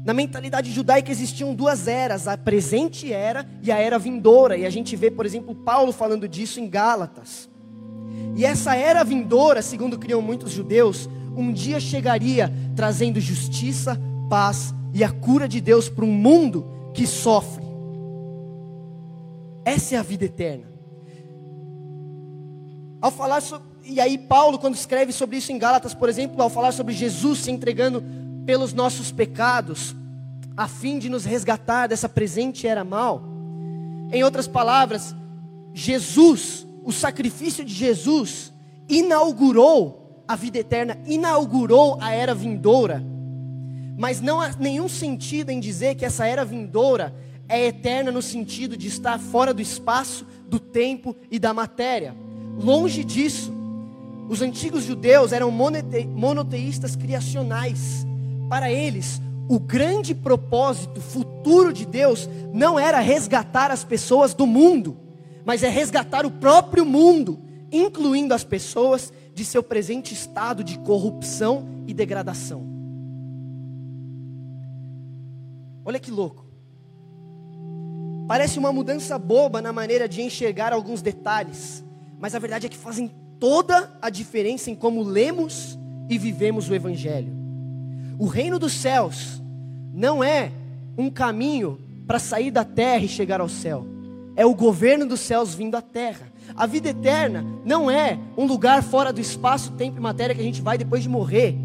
[0.08, 4.70] Na mentalidade judaica existiam duas eras, a presente era e a era vindoura, e a
[4.70, 7.50] gente vê, por exemplo, Paulo falando disso em Gálatas.
[8.34, 15.04] E essa era vindoura, segundo criam muitos judeus, um dia chegaria trazendo justiça, paz e
[15.04, 17.66] a cura de Deus para um mundo que sofre.
[19.66, 20.72] Essa é a vida eterna.
[23.02, 26.50] Ao falar sobre, e aí Paulo quando escreve sobre isso em Gálatas, por exemplo, ao
[26.50, 28.02] falar sobre Jesus se entregando
[28.48, 29.94] pelos nossos pecados,
[30.56, 33.22] a fim de nos resgatar dessa presente era mal.
[34.10, 35.14] Em outras palavras,
[35.74, 38.54] Jesus, o sacrifício de Jesus
[38.88, 43.04] inaugurou a vida eterna, inaugurou a era vindoura.
[43.98, 47.14] Mas não há nenhum sentido em dizer que essa era vindoura
[47.50, 52.16] é eterna no sentido de estar fora do espaço, do tempo e da matéria.
[52.58, 53.54] Longe disso.
[54.30, 58.08] Os antigos judeus eram monoteístas criacionais.
[58.50, 64.98] Para eles, o grande propósito futuro de Deus não era resgatar as pessoas do mundo,
[65.46, 67.40] mas é resgatar o próprio mundo,
[67.72, 72.66] incluindo as pessoas de seu presente estado de corrupção e degradação.
[75.86, 76.46] Olha que louco.
[78.28, 81.82] Parece uma mudança boba na maneira de enxergar alguns detalhes,
[82.20, 85.80] mas a verdade é que fazem toda a diferença em como lemos
[86.10, 87.37] e vivemos o Evangelho.
[88.20, 89.42] O reino dos céus
[89.94, 90.52] não é
[90.98, 93.86] um caminho para sair da terra e chegar ao céu,
[94.36, 96.32] é o governo dos céus vindo à terra.
[96.56, 100.44] A vida eterna não é um lugar fora do espaço, tempo e matéria que a
[100.44, 101.56] gente vai depois de morrer.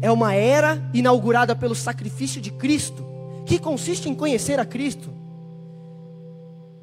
[0.00, 3.04] É uma era inaugurada pelo sacrifício de Cristo,
[3.44, 5.12] que consiste em conhecer a Cristo,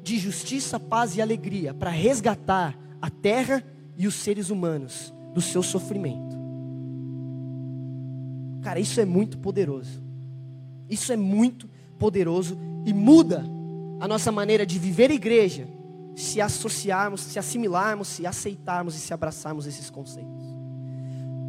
[0.02, 3.64] de justiça, paz e alegria, para resgatar a terra
[3.96, 6.33] e os seres humanos do seu sofrimento.
[8.64, 10.02] Cara, isso é muito poderoso.
[10.88, 13.44] Isso é muito poderoso e muda
[14.00, 15.68] a nossa maneira de viver igreja,
[16.16, 20.42] se associarmos, se assimilarmos, se aceitarmos e se abraçarmos esses conceitos.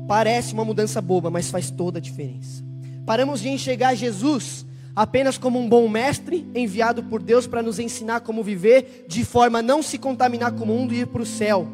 [0.06, 2.62] Parece uma mudança boba, mas faz toda a diferença.
[3.06, 8.22] Paramos de enxergar Jesus apenas como um bom mestre enviado por Deus para nos ensinar
[8.22, 11.26] como viver de forma a não se contaminar com o mundo e ir para o
[11.26, 11.66] céu.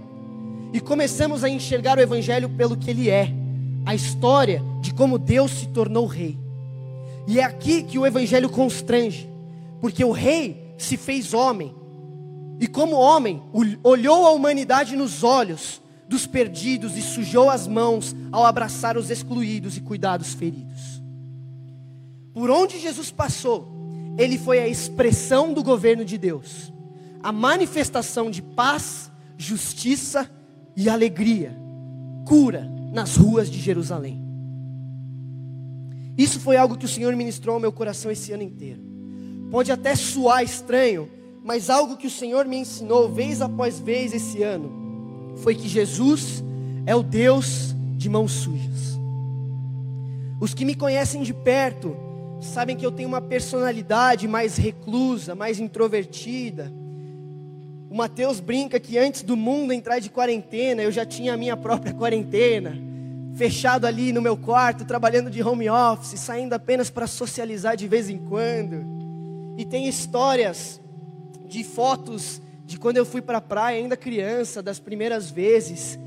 [0.71, 3.40] E começamos a enxergar o Evangelho pelo que ele é
[3.85, 6.37] a história de como Deus se tornou rei.
[7.27, 9.29] E é aqui que o Evangelho constrange,
[9.79, 11.75] porque o rei se fez homem,
[12.59, 13.41] e como homem,
[13.83, 19.77] olhou a humanidade nos olhos dos perdidos e sujou as mãos ao abraçar os excluídos
[19.77, 21.01] e cuidar dos feridos.
[22.33, 23.67] Por onde Jesus passou,
[24.17, 26.71] ele foi a expressão do governo de Deus,
[27.23, 30.29] a manifestação de paz, justiça
[30.75, 31.57] e alegria,
[32.27, 34.21] cura nas ruas de Jerusalém.
[36.17, 38.81] Isso foi algo que o Senhor ministrou ao meu coração esse ano inteiro.
[39.49, 41.09] Pode até soar estranho,
[41.43, 46.43] mas algo que o Senhor me ensinou vez após vez esse ano foi que Jesus
[46.85, 48.99] é o Deus de mãos sujas.
[50.39, 51.95] Os que me conhecem de perto
[52.41, 56.73] sabem que eu tenho uma personalidade mais reclusa, mais introvertida.
[57.91, 61.57] O Mateus brinca que antes do mundo entrar de quarentena, eu já tinha a minha
[61.57, 62.73] própria quarentena,
[63.35, 68.09] fechado ali no meu quarto, trabalhando de home office, saindo apenas para socializar de vez
[68.09, 68.85] em quando.
[69.57, 70.79] E tem histórias
[71.45, 75.99] de fotos de quando eu fui para a praia ainda criança, das primeiras vezes,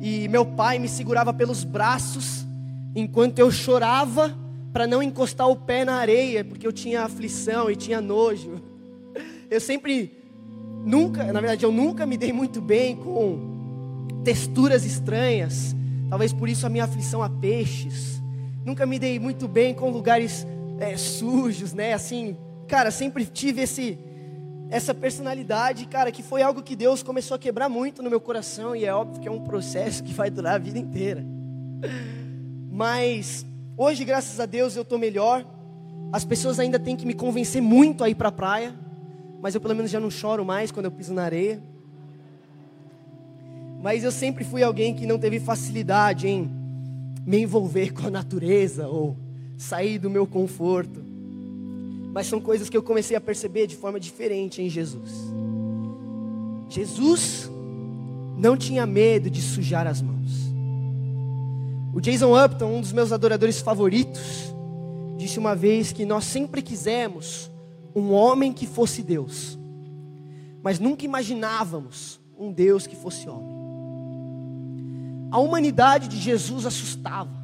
[0.00, 2.46] e meu pai me segurava pelos braços
[2.94, 4.34] enquanto eu chorava
[4.72, 8.58] para não encostar o pé na areia, porque eu tinha aflição e tinha nojo.
[9.50, 10.25] Eu sempre,
[10.86, 15.76] nunca, na verdade, eu nunca me dei muito bem com texturas estranhas.
[16.08, 18.22] Talvez por isso a minha aflição a peixes.
[18.64, 20.46] Nunca me dei muito bem com lugares
[20.78, 21.92] é, sujos, né?
[21.92, 23.98] Assim, cara, sempre tive esse
[24.68, 28.74] essa personalidade, cara, que foi algo que Deus começou a quebrar muito no meu coração
[28.74, 31.24] e é óbvio que é um processo que vai durar a vida inteira.
[32.68, 33.46] Mas
[33.78, 35.44] Hoje, graças a Deus, eu estou melhor.
[36.10, 38.74] As pessoas ainda têm que me convencer muito a ir para a praia,
[39.40, 41.62] mas eu pelo menos já não choro mais quando eu piso na areia.
[43.82, 46.50] Mas eu sempre fui alguém que não teve facilidade em
[47.24, 49.16] me envolver com a natureza ou
[49.56, 51.04] sair do meu conforto.
[52.12, 55.10] Mas são coisas que eu comecei a perceber de forma diferente em Jesus.
[56.68, 57.50] Jesus
[58.36, 60.46] não tinha medo de sujar as mãos.
[61.94, 64.52] O Jason Upton, um dos meus adoradores favoritos,
[65.16, 67.50] disse uma vez que nós sempre quisemos
[67.96, 69.58] um homem que fosse Deus,
[70.62, 73.56] mas nunca imaginávamos um Deus que fosse homem.
[75.30, 77.34] A humanidade de Jesus assustava.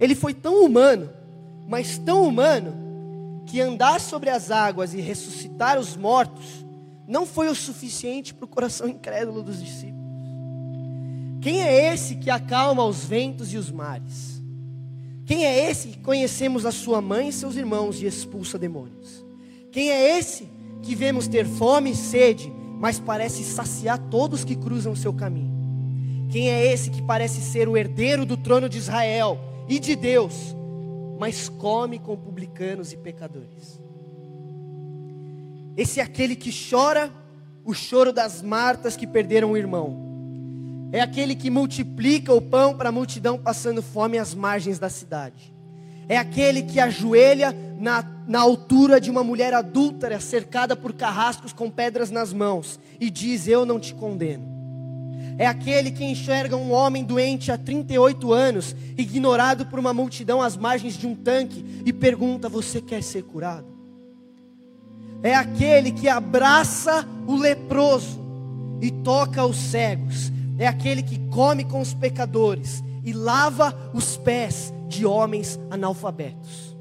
[0.00, 1.08] Ele foi tão humano,
[1.68, 6.66] mas tão humano, que andar sobre as águas e ressuscitar os mortos
[7.06, 10.00] não foi o suficiente para o coração incrédulo dos discípulos.
[11.40, 14.39] Quem é esse que acalma os ventos e os mares?
[15.30, 19.24] Quem é esse que conhecemos a sua mãe e seus irmãos e expulsa demônios?
[19.70, 20.48] Quem é esse
[20.82, 26.26] que vemos ter fome e sede, mas parece saciar todos que cruzam o seu caminho?
[26.32, 30.34] Quem é esse que parece ser o herdeiro do trono de Israel e de Deus,
[31.16, 33.80] mas come com publicanos e pecadores?
[35.76, 37.08] Esse é aquele que chora
[37.64, 40.09] o choro das Martas que perderam o irmão.
[40.92, 45.54] É aquele que multiplica o pão para a multidão passando fome às margens da cidade.
[46.08, 51.70] É aquele que ajoelha na, na altura de uma mulher adúltera, cercada por carrascos com
[51.70, 54.50] pedras nas mãos, e diz: Eu não te condeno.
[55.38, 60.56] É aquele que enxerga um homem doente há 38 anos, ignorado por uma multidão às
[60.56, 63.68] margens de um tanque, e pergunta: Você quer ser curado?
[65.22, 68.18] É aquele que abraça o leproso
[68.82, 70.32] e toca os cegos.
[70.60, 76.76] É aquele que come com os pecadores e lava os pés de homens analfabetos.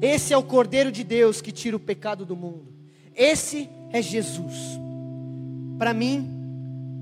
[0.00, 2.72] Esse é o Cordeiro de Deus que tira o pecado do mundo.
[3.12, 4.78] Esse é Jesus.
[5.76, 6.30] Para mim,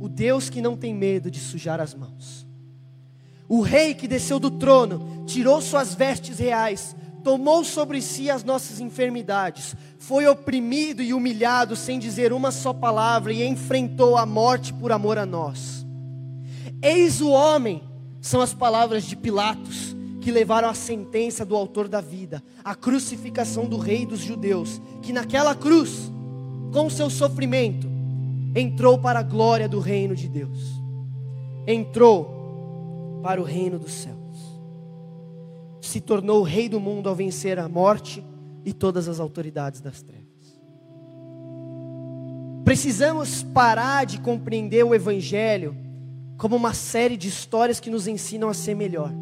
[0.01, 2.47] o Deus que não tem medo de sujar as mãos.
[3.47, 8.79] O rei que desceu do trono, tirou suas vestes reais, tomou sobre si as nossas
[8.79, 14.93] enfermidades, foi oprimido e humilhado sem dizer uma só palavra e enfrentou a morte por
[14.93, 15.85] amor a nós.
[16.83, 17.83] Eis o homem,
[18.21, 23.67] são as palavras de Pilatos, que levaram a sentença do autor da vida, a crucificação
[23.67, 26.11] do rei dos judeus, que naquela cruz,
[26.73, 27.87] com seu sofrimento,
[28.55, 30.59] entrou para a glória do reino de Deus,
[31.67, 34.14] entrou para o reino dos céus,
[35.87, 38.25] se tornou o rei do mundo ao vencer a morte
[38.65, 40.25] e todas as autoridades das trevas.
[42.65, 45.77] Precisamos parar de compreender o Evangelho
[46.39, 49.13] como uma série de histórias que nos ensinam a ser melhor,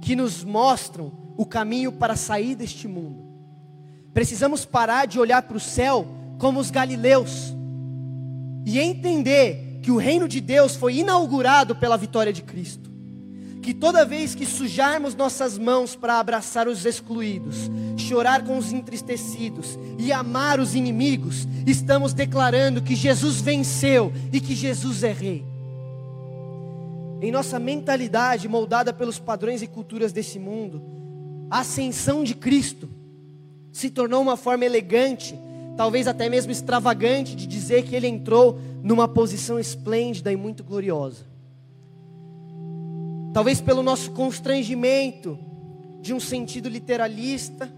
[0.00, 3.24] que nos mostram o caminho para sair deste mundo.
[4.14, 6.06] Precisamos parar de olhar para o céu
[6.38, 7.54] como os galileus
[8.64, 12.89] e entender que o reino de Deus foi inaugurado pela vitória de Cristo.
[13.62, 19.78] Que toda vez que sujarmos nossas mãos para abraçar os excluídos, chorar com os entristecidos
[19.98, 25.44] e amar os inimigos, estamos declarando que Jesus venceu e que Jesus é Rei.
[27.20, 30.82] Em nossa mentalidade moldada pelos padrões e culturas desse mundo,
[31.50, 32.88] a ascensão de Cristo
[33.70, 35.38] se tornou uma forma elegante
[35.80, 41.29] talvez até mesmo extravagante, de dizer que ele entrou numa posição esplêndida e muito gloriosa.
[43.32, 45.38] Talvez pelo nosso constrangimento
[46.00, 47.70] de um sentido literalista,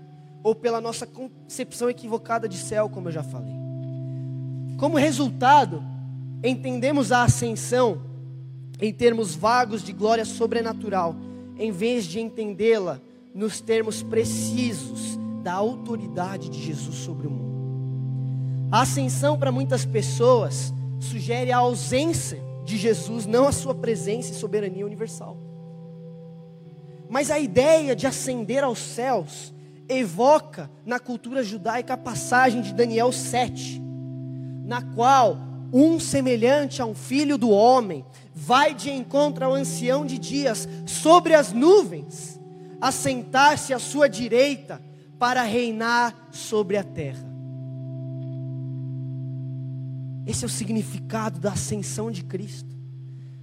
[0.42, 3.55] ou pela nossa concepção equivocada de céu, como eu já falei.
[4.76, 5.82] Como resultado,
[6.42, 8.03] entendemos a ascensão
[8.80, 11.14] em termos vagos de glória sobrenatural,
[11.57, 13.00] em vez de entendê-la
[13.32, 18.68] nos termos precisos da autoridade de Jesus sobre o mundo.
[18.72, 24.34] A ascensão para muitas pessoas sugere a ausência de Jesus, não a sua presença e
[24.34, 25.36] soberania universal.
[27.08, 29.52] Mas a ideia de ascender aos céus
[29.88, 33.82] evoca na cultura judaica a passagem de Daniel 7,
[34.64, 35.36] na qual
[35.72, 38.04] um semelhante a um filho do homem
[38.34, 42.40] vai de encontro ao ancião de dias sobre as nuvens,
[42.80, 44.82] assentar-se à sua direita
[45.18, 47.32] para reinar sobre a terra.
[50.27, 52.70] Esse é o significado da ascensão de Cristo.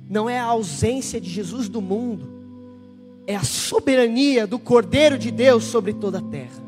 [0.10, 2.28] Não é a ausência de Jesus do mundo,
[3.28, 6.64] é a soberania do Cordeiro de Deus sobre toda a terra,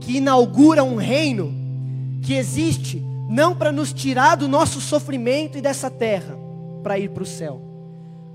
[0.00, 1.52] que inaugura um reino
[2.22, 6.36] que existe não para nos tirar do nosso sofrimento e dessa terra,
[6.82, 7.60] para ir para o céu,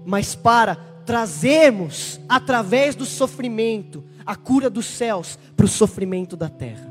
[0.06, 0.76] mas para
[1.06, 6.88] trazermos, através do sofrimento, a cura dos céus para o sofrimento da terra.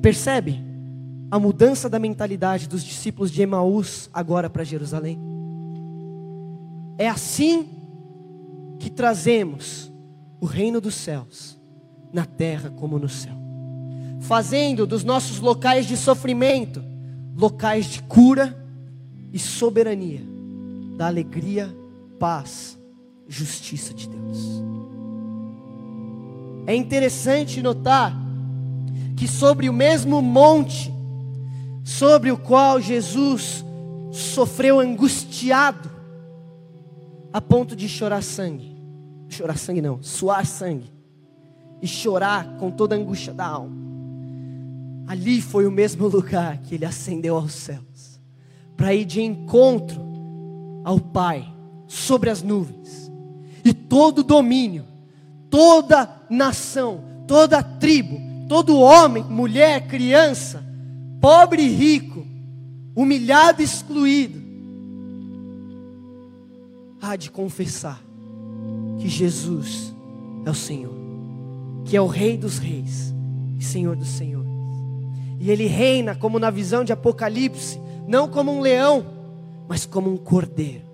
[0.00, 0.71] Percebe?
[1.32, 5.18] A mudança da mentalidade dos discípulos de Emaús agora para Jerusalém.
[6.98, 7.70] É assim
[8.78, 9.90] que trazemos
[10.42, 11.58] o reino dos céus
[12.12, 13.32] na terra como no céu,
[14.20, 16.84] fazendo dos nossos locais de sofrimento
[17.34, 18.54] locais de cura
[19.32, 20.20] e soberania,
[20.98, 21.74] da alegria,
[22.18, 22.78] paz,
[23.26, 24.38] justiça de Deus.
[26.66, 28.14] É interessante notar
[29.16, 30.91] que sobre o mesmo monte
[31.84, 33.64] sobre o qual Jesus
[34.12, 35.90] sofreu angustiado,
[37.32, 38.76] a ponto de chorar sangue.
[39.28, 40.92] Chorar sangue não, suar sangue.
[41.80, 43.82] E chorar com toda a angústia da alma.
[45.06, 48.20] Ali foi o mesmo lugar que ele ascendeu aos céus
[48.76, 50.00] para ir de encontro
[50.84, 51.46] ao Pai
[51.86, 53.10] sobre as nuvens.
[53.64, 54.84] E todo domínio,
[55.50, 58.18] toda nação, toda tribo,
[58.48, 60.64] todo homem, mulher, criança,
[61.22, 62.26] pobre e rico,
[62.96, 64.42] humilhado e excluído,
[67.00, 68.02] há de confessar
[68.98, 69.94] que Jesus
[70.44, 70.92] é o Senhor,
[71.84, 73.14] que é o Rei dos Reis
[73.56, 74.50] e Senhor dos Senhores.
[75.38, 79.06] E Ele reina como na visão de Apocalipse, não como um leão,
[79.68, 80.84] mas como um cordeiro,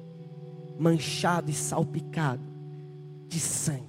[0.79, 2.43] manchado e salpicado
[3.29, 3.89] de sangue.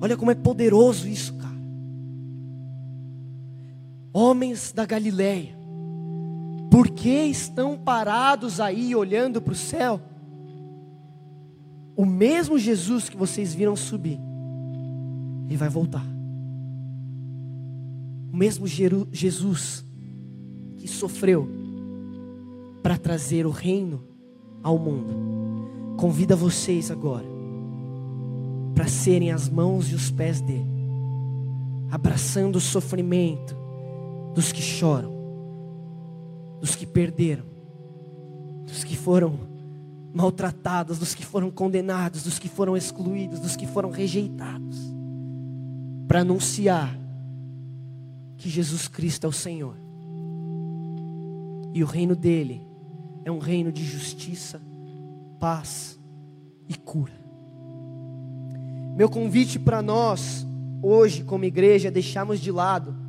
[0.00, 1.35] Olha como é poderoso isso.
[4.18, 5.54] Homens da Galileia,
[6.70, 10.00] por que estão parados aí olhando para o céu?
[11.94, 14.18] O mesmo Jesus que vocês viram subir,
[15.44, 16.02] ele vai voltar.
[18.32, 19.84] O mesmo Jesus
[20.78, 21.46] que sofreu
[22.82, 24.02] para trazer o reino
[24.62, 25.14] ao mundo,
[25.98, 27.26] convida vocês agora
[28.74, 30.70] para serem as mãos e os pés dele,
[31.90, 33.65] abraçando o sofrimento
[34.36, 35.10] dos que choram,
[36.60, 37.46] dos que perderam,
[38.66, 39.38] dos que foram
[40.12, 44.76] maltratados, dos que foram condenados, dos que foram excluídos, dos que foram rejeitados,
[46.06, 46.94] para anunciar
[48.36, 49.74] que Jesus Cristo é o Senhor.
[51.72, 52.60] E o reino dele
[53.24, 54.60] é um reino de justiça,
[55.40, 55.98] paz
[56.68, 57.18] e cura.
[58.94, 60.46] Meu convite para nós,
[60.82, 63.05] hoje, como igreja, é deixarmos de lado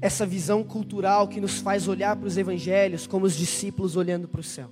[0.00, 4.40] essa visão cultural que nos faz olhar para os evangelhos como os discípulos olhando para
[4.40, 4.68] o céu.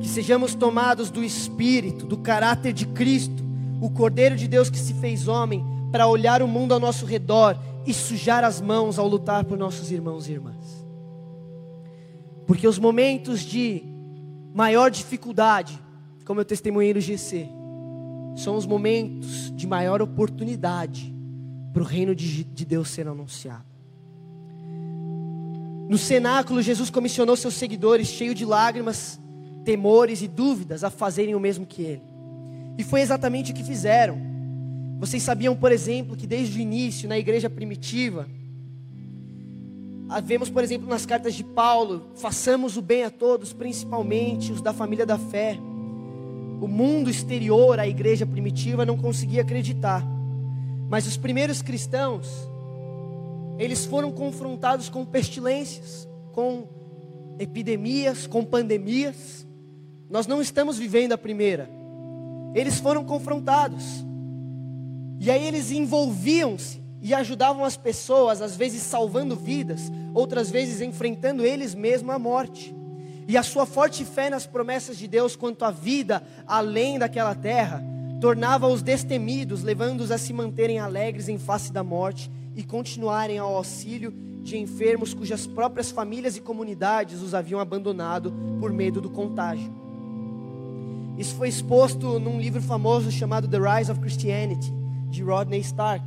[0.00, 3.44] Que sejamos tomados do Espírito, do caráter de Cristo,
[3.80, 7.58] o Cordeiro de Deus que se fez homem, para olhar o mundo ao nosso redor
[7.86, 10.84] e sujar as mãos ao lutar por nossos irmãos e irmãs.
[12.46, 13.82] Porque os momentos de
[14.54, 15.78] maior dificuldade,
[16.24, 17.48] como eu testemunhei no GC,
[18.36, 21.14] são os momentos de maior oportunidade
[21.72, 23.73] para o reino de, de Deus ser anunciado.
[25.88, 29.20] No cenáculo, Jesus comissionou seus seguidores, cheio de lágrimas,
[29.64, 32.02] temores e dúvidas, a fazerem o mesmo que ele.
[32.78, 34.18] E foi exatamente o que fizeram.
[34.98, 38.26] Vocês sabiam, por exemplo, que desde o início, na igreja primitiva,
[40.24, 44.72] vemos, por exemplo, nas cartas de Paulo, façamos o bem a todos, principalmente os da
[44.72, 45.58] família da fé.
[46.60, 50.02] O mundo exterior à igreja primitiva não conseguia acreditar.
[50.88, 52.48] Mas os primeiros cristãos,
[53.58, 56.66] eles foram confrontados com pestilências, com
[57.38, 59.46] epidemias, com pandemias.
[60.10, 61.68] Nós não estamos vivendo a primeira.
[62.54, 64.04] Eles foram confrontados.
[65.20, 71.44] E aí eles envolviam-se e ajudavam as pessoas, às vezes salvando vidas, outras vezes enfrentando
[71.44, 72.74] eles mesmos a morte.
[73.26, 77.82] E a sua forte fé nas promessas de Deus quanto à vida além daquela terra
[78.20, 84.12] tornava-os destemidos, levando-os a se manterem alegres em face da morte e continuarem ao auxílio
[84.42, 89.72] de enfermos cujas próprias famílias e comunidades os haviam abandonado por medo do contágio.
[91.16, 94.72] Isso foi exposto num livro famoso chamado The Rise of Christianity
[95.08, 96.04] de Rodney Stark.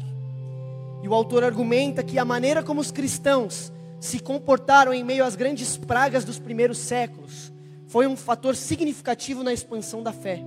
[1.02, 5.36] E o autor argumenta que a maneira como os cristãos se comportaram em meio às
[5.36, 7.52] grandes pragas dos primeiros séculos
[7.88, 10.42] foi um fator significativo na expansão da fé.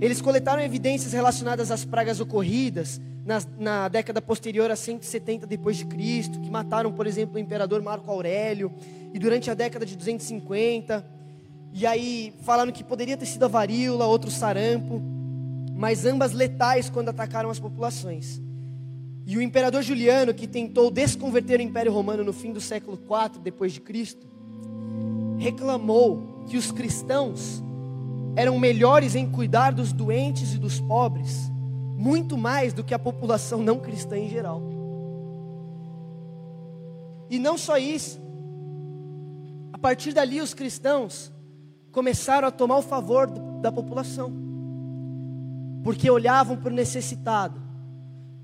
[0.00, 5.84] Eles coletaram evidências relacionadas às pragas ocorridas na, na década posterior a 170 depois de
[5.84, 8.72] Cristo, que mataram, por exemplo, o imperador Marco Aurélio,
[9.12, 11.04] e durante a década de 250,
[11.72, 15.02] e aí falaram que poderia ter sido a varíola, outro sarampo
[15.78, 18.42] mas ambas letais quando atacaram as populações.
[19.24, 23.38] E o imperador Juliano, que tentou desconverter o Império Romano no fim do século IV
[23.40, 24.26] depois de Cristo,
[25.38, 27.62] reclamou que os cristãos
[28.34, 31.48] eram melhores em cuidar dos doentes e dos pobres,
[31.98, 34.62] muito mais do que a população não cristã em geral.
[37.28, 38.18] E não só isso,
[39.72, 41.30] a partir dali os cristãos
[41.92, 43.28] começaram a tomar o favor
[43.60, 44.48] da população
[45.82, 47.60] porque olhavam para o necessitado,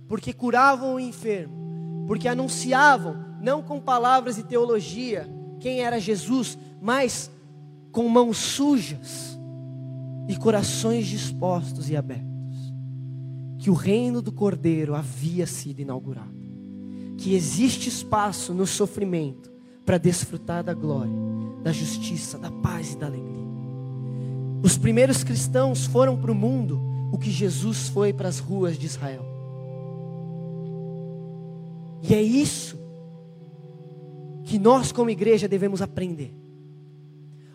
[0.09, 5.29] porque curavam o enfermo, porque anunciavam, não com palavras e teologia,
[5.61, 7.31] quem era Jesus, mas
[7.93, 9.39] com mãos sujas
[10.27, 12.34] e corações dispostos e abertos,
[13.65, 16.37] que o reino do Cordeiro havia sido inaugurado,
[17.17, 19.51] que existe espaço no sofrimento
[19.87, 21.11] para desfrutar da glória,
[21.63, 23.47] da justiça, da paz e da alegria.
[24.63, 26.79] Os primeiros cristãos foram para o mundo
[27.11, 29.25] o que Jesus foi para as ruas de Israel.
[32.03, 32.79] E é isso
[34.45, 36.35] que nós, como igreja, devemos aprender.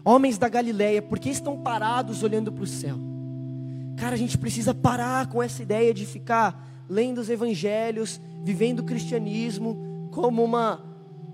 [0.03, 2.97] Homens da Galileia, por que estão parados olhando para o céu?
[4.00, 8.84] Cara, a gente precisa parar com essa ideia de ficar lendo os evangelhos, vivendo o
[8.86, 10.82] cristianismo como uma,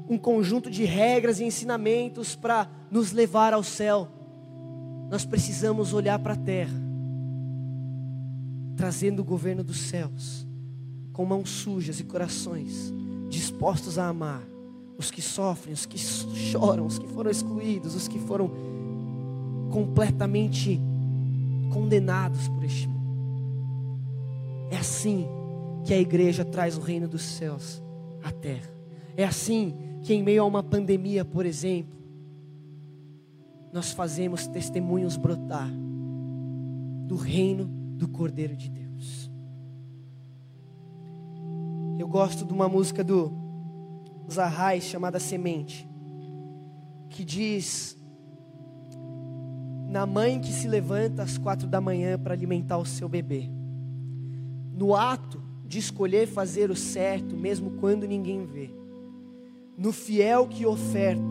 [0.09, 4.07] um conjunto de regras e ensinamentos para nos levar ao céu.
[5.11, 6.73] Nós precisamos olhar para a terra,
[8.75, 10.47] trazendo o governo dos céus,
[11.13, 12.91] com mãos sujas e corações
[13.29, 14.41] dispostos a amar
[14.97, 18.49] os que sofrem, os que choram, os que foram excluídos, os que foram
[19.69, 20.81] completamente
[21.71, 22.95] condenados por este mundo.
[24.71, 25.27] É assim
[25.83, 27.81] que a igreja traz o reino dos céus
[28.23, 28.69] à terra.
[29.15, 31.95] É assim que, em meio a uma pandemia, por exemplo,
[33.71, 35.69] nós fazemos testemunhos brotar
[37.07, 37.65] do reino
[37.97, 39.29] do Cordeiro de Deus.
[41.99, 43.31] Eu gosto de uma música do
[44.31, 45.87] Zahais chamada Semente,
[47.09, 47.97] que diz:
[49.95, 53.49] Na mãe que se levanta às quatro da manhã para alimentar o seu bebê,
[54.77, 58.71] no ato de escolher fazer o certo, mesmo quando ninguém vê.
[59.77, 61.23] No fiel que oferta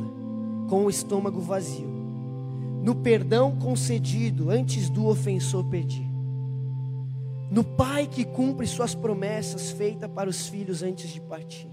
[0.71, 1.87] com o estômago vazio.
[2.83, 6.11] No perdão concedido antes do ofensor pedir.
[7.51, 11.69] No pai que cumpre suas promessas feitas para os filhos antes de partir.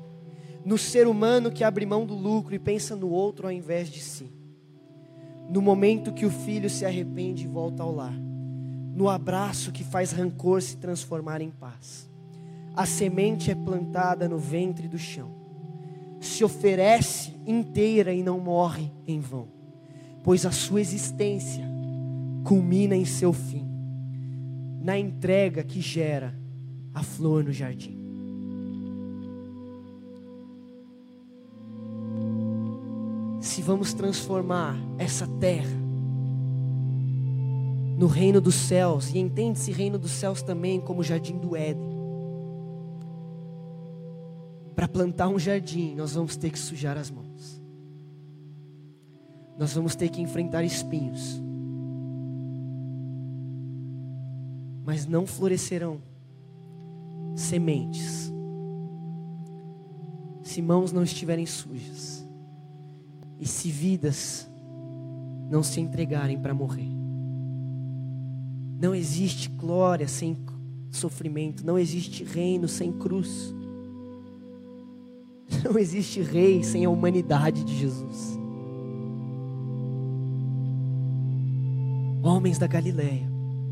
[0.65, 4.01] No ser humano que abre mão do lucro e pensa no outro ao invés de
[4.01, 4.40] si.
[5.51, 8.15] No momento que o filho se arrepende e volta ao lar.
[8.95, 12.11] No abraço que faz rancor se transformar em paz
[12.73, 15.29] a semente é plantada no ventre do chão,
[16.19, 19.47] se oferece inteira e não morre em vão,
[20.23, 21.65] pois a sua existência
[22.43, 23.67] culmina em seu fim,
[24.81, 26.33] na entrega que gera
[26.93, 28.00] a flor no jardim.
[33.51, 35.75] Se vamos transformar essa terra
[37.97, 41.91] no reino dos céus, e entende-se reino dos céus também como jardim do Éden,
[44.73, 47.61] para plantar um jardim, nós vamos ter que sujar as mãos.
[49.59, 51.41] Nós vamos ter que enfrentar espinhos.
[54.85, 56.01] Mas não florescerão
[57.35, 58.31] sementes
[60.41, 62.20] se mãos não estiverem sujas
[63.41, 64.47] e se vidas
[65.49, 66.91] não se entregarem para morrer.
[68.79, 70.37] Não existe glória sem
[70.91, 73.53] sofrimento, não existe reino sem cruz.
[75.65, 78.39] Não existe rei sem a humanidade de Jesus.
[82.23, 83.29] Homens da Galileia,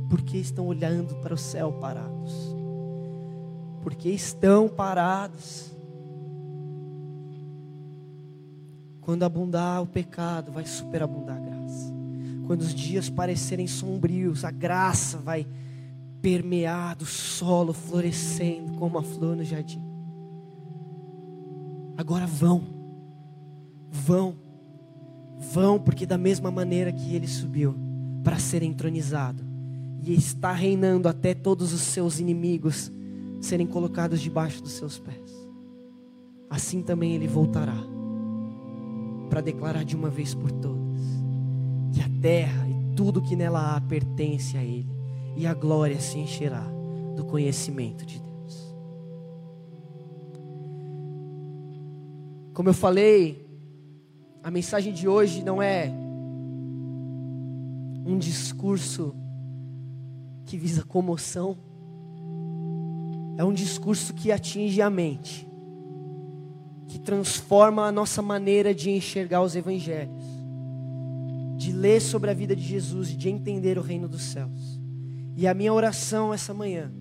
[0.09, 2.33] por que estão olhando para o céu parados?
[3.81, 5.71] Porque estão parados.
[9.09, 11.91] Quando abundar o pecado, vai superabundar a graça.
[12.45, 15.47] Quando os dias parecerem sombrios, a graça vai
[16.21, 19.81] permear do solo, florescendo como a flor no jardim.
[21.97, 22.61] Agora vão,
[23.89, 24.35] vão,
[25.39, 27.75] vão, porque da mesma maneira que ele subiu
[28.23, 29.43] para ser entronizado
[30.03, 32.91] e está reinando até todos os seus inimigos
[33.41, 35.31] serem colocados debaixo dos seus pés,
[36.47, 37.97] assim também ele voltará
[39.29, 40.79] para declarar de uma vez por todas
[41.93, 44.89] que a terra e tudo que nela há pertence a ele
[45.35, 46.65] e a glória se encherá
[47.15, 48.75] do conhecimento de Deus.
[52.53, 53.47] Como eu falei,
[54.43, 55.89] a mensagem de hoje não é
[58.05, 59.15] um discurso
[60.45, 61.57] que visa comoção,
[63.37, 65.48] é um discurso que atinge a mente,
[66.89, 70.25] que transforma a nossa maneira de enxergar os evangelhos,
[71.55, 74.81] de ler sobre a vida de Jesus e de entender o reino dos céus.
[75.37, 76.91] E a minha oração essa manhã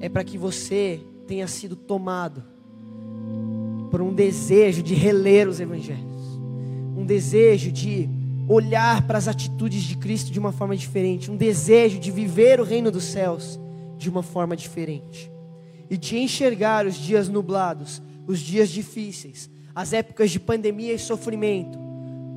[0.00, 2.42] é para que você tenha sido tomado
[3.90, 6.40] por um desejo de reler os evangelhos,
[6.96, 8.08] um desejo de
[8.48, 12.64] olhar para as atitudes de Cristo de uma forma diferente, um desejo de viver o
[12.64, 13.60] reino dos céus
[13.98, 15.30] de uma forma diferente
[15.90, 21.78] e de enxergar os dias nublados, os dias difíceis, as épocas de pandemia e sofrimento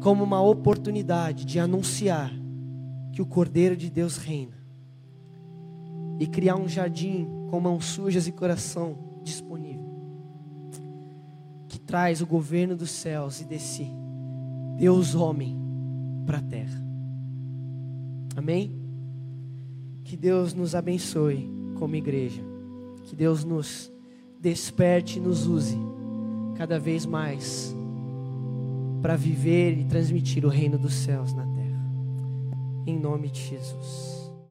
[0.02, 2.32] como uma oportunidade de anunciar
[3.12, 4.58] que o Cordeiro de Deus reina
[6.20, 9.60] e criar um jardim com mãos sujas e coração disponível
[11.90, 13.92] traz o governo dos céus e de si
[14.78, 15.58] Deus homem
[16.24, 16.80] para a terra.
[18.36, 18.80] Amém?
[20.04, 22.44] Que Deus nos abençoe como igreja.
[23.06, 23.92] Que Deus nos
[24.40, 25.78] desperte e nos use
[26.56, 27.76] cada vez mais
[29.02, 31.80] para viver e transmitir o reino dos céus na terra.
[32.86, 34.19] Em nome de Jesus.